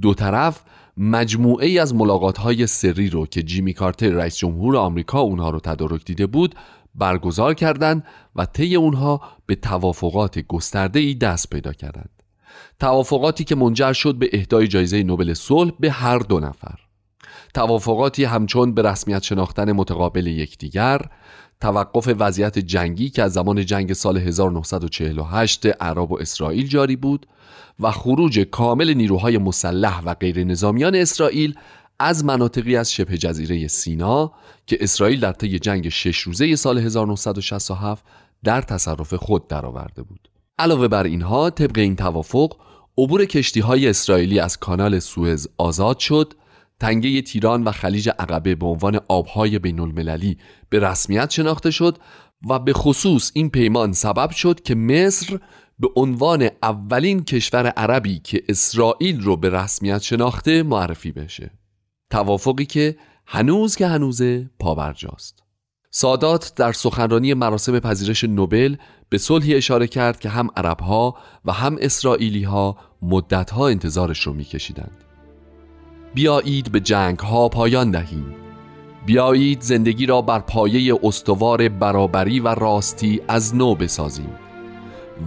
دو 0.00 0.14
طرف 0.14 0.64
مجموعه 0.96 1.66
ای 1.66 1.78
از 1.78 1.94
ملاقات 1.94 2.38
های 2.38 2.66
سری 2.66 3.10
رو 3.10 3.26
که 3.26 3.42
جیمی 3.42 3.72
کارتر 3.72 4.08
رئیس 4.08 4.36
جمهور 4.36 4.76
آمریکا 4.76 5.20
اونها 5.20 5.50
رو 5.50 5.60
تدارک 5.60 6.04
دیده 6.04 6.26
بود 6.26 6.54
برگزار 6.94 7.54
کردند 7.54 8.04
و 8.36 8.46
طی 8.46 8.76
اونها 8.76 9.20
به 9.46 9.54
توافقات 9.54 10.38
گسترده 10.38 11.00
ای 11.00 11.14
دست 11.14 11.50
پیدا 11.50 11.72
کردند. 11.72 12.10
توافقاتی 12.80 13.44
که 13.44 13.54
منجر 13.54 13.92
شد 13.92 14.14
به 14.14 14.30
اهدای 14.32 14.68
جایزه 14.68 15.02
نوبل 15.02 15.34
صلح 15.34 15.72
به 15.80 15.90
هر 15.90 16.18
دو 16.18 16.40
نفر. 16.40 16.78
توافقاتی 17.54 18.24
همچون 18.24 18.74
به 18.74 18.82
رسمیت 18.82 19.22
شناختن 19.22 19.72
متقابل 19.72 20.26
یکدیگر 20.26 21.00
توقف 21.64 22.14
وضعیت 22.18 22.58
جنگی 22.58 23.10
که 23.10 23.22
از 23.22 23.32
زمان 23.32 23.64
جنگ 23.64 23.92
سال 23.92 24.18
1948 24.18 25.66
عرب 25.66 26.12
و 26.12 26.18
اسرائیل 26.20 26.66
جاری 26.66 26.96
بود 26.96 27.26
و 27.80 27.90
خروج 27.90 28.40
کامل 28.40 28.94
نیروهای 28.94 29.38
مسلح 29.38 30.00
و 30.00 30.14
غیر 30.14 30.44
نظامیان 30.44 30.94
اسرائیل 30.94 31.54
از 31.98 32.24
مناطقی 32.24 32.76
از 32.76 32.92
شبه 32.92 33.18
جزیره 33.18 33.68
سینا 33.68 34.32
که 34.66 34.78
اسرائیل 34.80 35.20
در 35.20 35.32
طی 35.32 35.58
جنگ 35.58 35.88
شش 35.88 36.18
روزه 36.18 36.56
سال 36.56 36.78
1967 36.78 38.04
در 38.44 38.62
تصرف 38.62 39.14
خود 39.14 39.48
درآورده 39.48 40.02
بود. 40.02 40.28
علاوه 40.58 40.88
بر 40.88 41.04
اینها 41.04 41.50
طبق 41.50 41.78
این 41.78 41.96
توافق 41.96 42.56
عبور 42.98 43.24
کشتی 43.24 43.60
های 43.60 43.88
اسرائیلی 43.88 44.40
از 44.40 44.56
کانال 44.56 44.98
سوئز 44.98 45.48
آزاد 45.58 45.98
شد 45.98 46.34
تنگه 46.80 47.22
تیران 47.22 47.64
و 47.64 47.72
خلیج 47.72 48.08
عقبه 48.18 48.54
به 48.54 48.66
عنوان 48.66 49.00
آبهای 49.08 49.58
بین 49.58 49.80
المللی 49.80 50.38
به 50.68 50.78
رسمیت 50.80 51.30
شناخته 51.30 51.70
شد 51.70 51.98
و 52.48 52.58
به 52.58 52.72
خصوص 52.72 53.30
این 53.34 53.50
پیمان 53.50 53.92
سبب 53.92 54.30
شد 54.30 54.60
که 54.60 54.74
مصر 54.74 55.38
به 55.78 55.88
عنوان 55.96 56.48
اولین 56.62 57.24
کشور 57.24 57.66
عربی 57.66 58.18
که 58.18 58.42
اسرائیل 58.48 59.20
رو 59.20 59.36
به 59.36 59.50
رسمیت 59.50 60.02
شناخته 60.02 60.62
معرفی 60.62 61.12
بشه. 61.12 61.50
توافقی 62.10 62.66
که 62.66 62.96
هنوز 63.26 63.76
که 63.76 63.86
هنوزه 63.86 64.50
پابرجاست. 64.58 65.42
سادات 65.90 66.52
در 66.56 66.72
سخنرانی 66.72 67.34
مراسم 67.34 67.78
پذیرش 67.78 68.24
نوبل 68.24 68.76
به 69.08 69.18
صلحی 69.18 69.54
اشاره 69.54 69.86
کرد 69.86 70.20
که 70.20 70.28
هم 70.28 70.48
عربها 70.56 71.16
و 71.44 71.52
هم 71.52 71.76
اسرائیلی 71.80 72.42
ها 72.42 72.76
مدت 73.02 73.50
ها 73.50 73.68
انتظارش 73.68 74.20
رو 74.20 74.32
میکشیدند. 74.32 75.03
بیایید 76.14 76.72
به 76.72 76.80
جنگ 76.80 77.18
ها 77.18 77.48
پایان 77.48 77.90
دهیم. 77.90 78.34
بیایید 79.06 79.60
زندگی 79.60 80.06
را 80.06 80.22
بر 80.22 80.38
پایه 80.38 80.98
استوار 81.02 81.68
برابری 81.68 82.40
و 82.40 82.48
راستی 82.48 83.20
از 83.28 83.56
نو 83.56 83.74
بسازیم. 83.74 84.34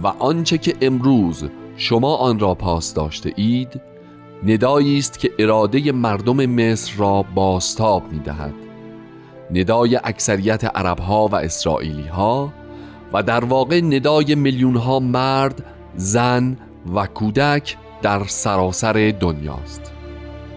و 0.02 0.06
آنچه 0.06 0.58
که 0.58 0.74
امروز 0.80 1.44
شما 1.76 2.16
آن 2.16 2.38
را 2.38 2.54
پاس 2.54 2.94
داشته 2.94 3.32
اید 3.36 3.80
ندایی 4.46 4.98
است 4.98 5.18
که 5.18 5.30
اراده 5.38 5.92
مردم 5.92 6.46
مصر 6.46 6.92
را 6.96 7.24
باستاب 7.34 8.12
می 8.12 8.18
دهد 8.18 8.54
ندای 9.54 9.96
اکثریت 10.04 10.64
عرب 10.64 10.98
ها 10.98 11.26
و 11.26 11.34
اسرائیلی 11.34 12.08
ها 12.08 12.52
و 13.12 13.22
در 13.22 13.44
واقع 13.44 13.80
ندای 13.80 14.34
میلیون 14.34 14.76
ها 14.76 15.00
مرد، 15.00 15.64
زن 15.96 16.56
و 16.94 17.06
کودک 17.06 17.76
در 18.02 18.24
سراسر 18.26 19.14
دنیاست. 19.20 19.97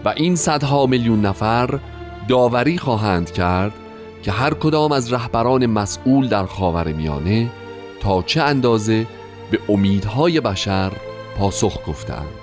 و 0.04 0.08
این 0.16 0.36
صدها 0.36 0.86
میلیون 0.86 1.20
نفر 1.20 1.78
داوری 2.28 2.78
خواهند 2.78 3.30
کرد 3.30 3.72
که 4.22 4.32
هر 4.32 4.54
کدام 4.54 4.92
از 4.92 5.12
رهبران 5.12 5.66
مسئول 5.66 6.28
در 6.28 6.46
خاور 6.46 6.92
میانه 6.92 7.50
تا 8.00 8.22
چه 8.22 8.42
اندازه 8.42 9.06
به 9.50 9.58
امیدهای 9.68 10.40
بشر 10.40 10.92
پاسخ 11.38 11.78
گفتند 11.86 12.42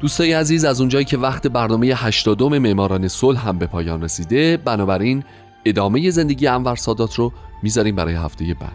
دوستای 0.00 0.32
عزیز 0.32 0.64
از 0.64 0.80
اونجایی 0.80 1.04
که 1.04 1.18
وقت 1.18 1.46
برنامه 1.46 1.86
82 1.86 2.48
معماران 2.48 3.08
صلح 3.08 3.48
هم 3.48 3.58
به 3.58 3.66
پایان 3.66 4.02
رسیده 4.02 4.56
بنابراین 4.56 5.24
ادامه 5.64 6.10
زندگی 6.10 6.46
انور 6.46 6.76
سادات 6.76 7.14
رو 7.14 7.32
می‌ذاریم 7.62 7.96
برای 7.96 8.14
هفته 8.14 8.54
بعد. 8.54 8.72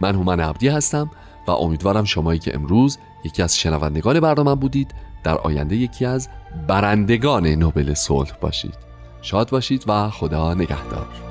من 0.00 0.14
هومن 0.14 0.40
عبدی 0.40 0.68
هستم 0.68 1.10
و 1.46 1.50
امیدوارم 1.50 2.04
شمایی 2.04 2.38
که 2.38 2.54
امروز 2.54 2.98
یکی 3.24 3.42
از 3.42 3.58
شنوندگان 3.58 4.20
برنامه 4.20 4.54
بودید 4.54 4.94
در 5.24 5.38
آینده 5.38 5.76
یکی 5.76 6.04
از 6.04 6.28
برندگان 6.68 7.46
نوبل 7.46 7.94
صلح 7.94 8.32
باشید. 8.40 8.74
شاد 9.22 9.50
باشید 9.50 9.84
و 9.86 10.10
خدا 10.10 10.54
نگهدار. 10.54 11.25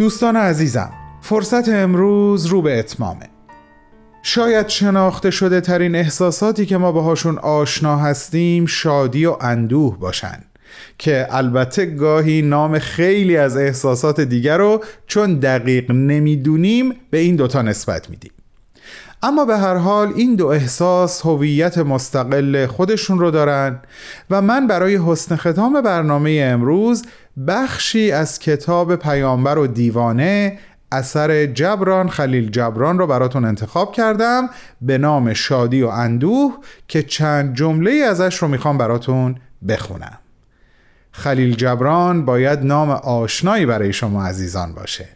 دوستان 0.00 0.36
عزیزم 0.36 0.92
فرصت 1.20 1.68
امروز 1.68 2.46
رو 2.46 2.62
به 2.62 2.78
اتمامه. 2.78 3.28
شاید 4.22 4.68
شناخته 4.68 5.30
شده 5.30 5.60
ترین 5.60 5.94
احساساتی 5.94 6.66
که 6.66 6.76
ما 6.76 6.92
باهاشون 6.92 7.38
آشنا 7.38 7.96
هستیم 7.96 8.66
شادی 8.66 9.26
و 9.26 9.36
اندوه 9.40 9.98
باشن 9.98 10.44
که 10.98 11.26
البته 11.30 11.86
گاهی 11.86 12.42
نام 12.42 12.78
خیلی 12.78 13.36
از 13.36 13.56
احساسات 13.56 14.20
دیگر 14.20 14.58
رو 14.58 14.84
چون 15.06 15.34
دقیق 15.34 15.90
نمی‌دونیم 15.90 16.94
به 17.10 17.18
این 17.18 17.36
دوتا 17.36 17.62
نسبت 17.62 18.10
میدیم. 18.10 18.32
اما 19.22 19.44
به 19.44 19.58
هر 19.58 19.74
حال 19.74 20.12
این 20.16 20.34
دو 20.34 20.46
احساس 20.46 21.26
هویت 21.26 21.78
مستقل 21.78 22.66
خودشون 22.66 23.18
رو 23.18 23.30
دارن 23.30 23.80
و 24.30 24.42
من 24.42 24.66
برای 24.66 24.96
حسن 25.06 25.36
ختام 25.36 25.80
برنامه 25.80 26.40
امروز 26.44 27.04
بخشی 27.46 28.12
از 28.12 28.38
کتاب 28.38 28.96
پیامبر 28.96 29.58
و 29.58 29.66
دیوانه 29.66 30.58
اثر 30.92 31.46
جبران 31.46 32.08
خلیل 32.08 32.50
جبران 32.50 32.98
رو 32.98 33.06
براتون 33.06 33.44
انتخاب 33.44 33.92
کردم 33.92 34.50
به 34.80 34.98
نام 34.98 35.32
شادی 35.32 35.82
و 35.82 35.88
اندوه 35.88 36.58
که 36.88 37.02
چند 37.02 37.54
جمله 37.54 37.90
ازش 37.90 38.36
رو 38.36 38.48
می‌خوام 38.48 38.78
براتون 38.78 39.34
بخونم. 39.68 40.18
خلیل 41.12 41.54
جبران 41.54 42.24
باید 42.24 42.64
نام 42.64 42.90
آشنایی 42.90 43.66
برای 43.66 43.92
شما 43.92 44.24
عزیزان 44.24 44.74
باشه. 44.74 45.08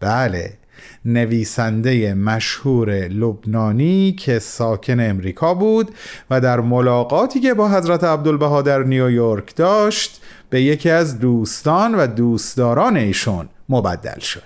بله. 0.00 0.61
نویسنده 1.04 2.14
مشهور 2.14 2.90
لبنانی 2.90 4.12
که 4.12 4.38
ساکن 4.38 5.00
امریکا 5.00 5.54
بود 5.54 5.90
و 6.30 6.40
در 6.40 6.60
ملاقاتی 6.60 7.40
که 7.40 7.54
با 7.54 7.68
حضرت 7.68 8.04
عبدالبها 8.04 8.62
در 8.62 8.82
نیویورک 8.82 9.56
داشت 9.56 10.22
به 10.50 10.62
یکی 10.62 10.90
از 10.90 11.18
دوستان 11.18 11.94
و 11.94 12.06
دوستداران 12.06 12.96
ایشون 12.96 13.48
مبدل 13.68 14.18
شد. 14.18 14.42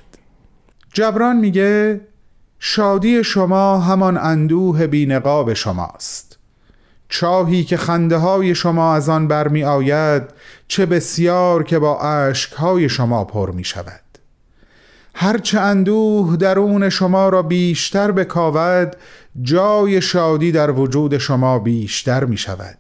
جبران 0.93 1.37
میگه 1.37 2.01
شادی 2.59 3.25
شما 3.25 3.81
همان 3.81 4.17
اندوه 4.17 4.87
بینقاب 4.87 5.55
شماست. 5.55 6.39
چاهی 7.09 7.65
که 7.65 7.77
خنده 7.77 8.17
های 8.17 8.55
شما 8.55 8.95
از 8.95 9.09
آن 9.09 9.29
برمی 9.29 9.65
آید 9.65 10.23
چه 10.69 10.87
بسیار 10.87 11.65
که 11.65 11.79
با 11.79 11.99
عشق 12.01 12.55
های 12.55 12.89
شما 12.89 13.25
پر 13.25 13.51
می 13.51 13.65
شود 13.65 14.01
هرچه 15.19 15.61
اندوه 15.61 16.37
درون 16.37 16.89
شما 16.89 17.29
را 17.29 17.43
بیشتر 17.43 18.13
بکاود 18.13 18.97
جای 19.43 20.01
شادی 20.03 20.53
در 20.53 20.71
وجود 20.71 21.19
شما 21.19 21.59
بیشتر 21.59 22.25
می 22.25 22.37
شود 22.37 22.79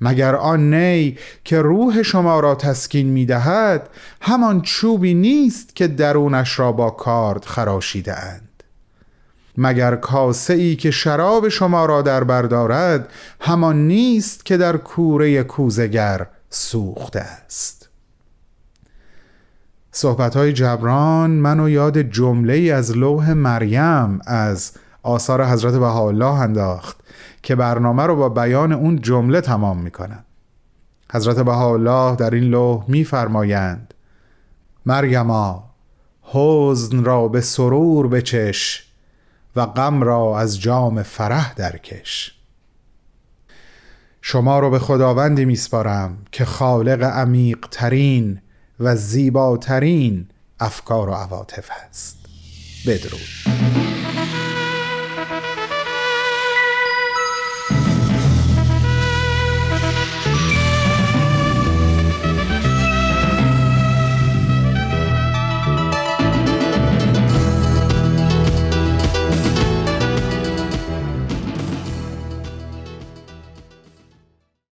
مگر 0.00 0.34
آن 0.34 0.74
نی 0.74 1.18
که 1.44 1.62
روح 1.62 2.02
شما 2.02 2.40
را 2.40 2.54
تسکین 2.54 3.06
می 3.06 3.26
دهد 3.26 3.88
همان 4.20 4.62
چوبی 4.62 5.14
نیست 5.14 5.76
که 5.76 5.88
درونش 5.88 6.58
را 6.58 6.72
با 6.72 6.90
کارد 6.90 7.44
خراشیده 7.44 8.18
اند. 8.18 8.62
مگر 9.56 9.96
کاسه 9.96 10.54
ای 10.54 10.76
که 10.76 10.90
شراب 10.90 11.48
شما 11.48 11.86
را 11.86 12.02
در 12.02 12.24
بردارد 12.24 13.08
همان 13.40 13.86
نیست 13.86 14.44
که 14.44 14.56
در 14.56 14.76
کوره 14.76 15.42
کوزگر 15.42 16.26
سوخته 16.50 17.20
است. 17.20 17.81
صحبت 19.94 20.36
های 20.36 20.52
جبران 20.52 21.30
منو 21.30 21.68
یاد 21.68 21.98
جمله 21.98 22.52
ای 22.52 22.70
از 22.70 22.96
لوح 22.96 23.32
مریم 23.32 24.20
از 24.26 24.72
آثار 25.02 25.46
حضرت 25.46 25.74
بهاءالله 25.74 26.40
انداخت 26.40 26.96
که 27.42 27.54
برنامه 27.54 28.02
رو 28.02 28.16
با 28.16 28.28
بیان 28.28 28.72
اون 28.72 29.00
جمله 29.00 29.40
تمام 29.40 29.78
می‌کنم. 29.78 30.24
حضرت 31.12 31.38
بهاءالله 31.38 32.16
در 32.16 32.30
این 32.30 32.44
لوح 32.44 32.84
میفرمایند 32.88 33.94
مرگما 34.86 35.70
حزن 36.22 37.04
را 37.04 37.28
به 37.28 37.40
سرور 37.40 38.08
بچش 38.08 38.86
و 39.56 39.66
غم 39.66 40.02
را 40.02 40.38
از 40.38 40.60
جام 40.60 41.02
فرح 41.02 41.54
درکش. 41.54 42.34
شما 44.22 44.58
رو 44.58 44.70
به 44.70 44.78
خداوندی 44.78 45.44
میسپارم 45.44 46.18
که 46.32 46.44
خالق 46.44 47.02
عمیق 47.02 47.66
ترین 47.70 48.40
و 48.82 48.96
زیباترین 48.96 50.26
افکار 50.60 51.08
و 51.08 51.12
عواطف 51.12 51.68
هست. 51.70 52.16
بدرود. 52.86 53.61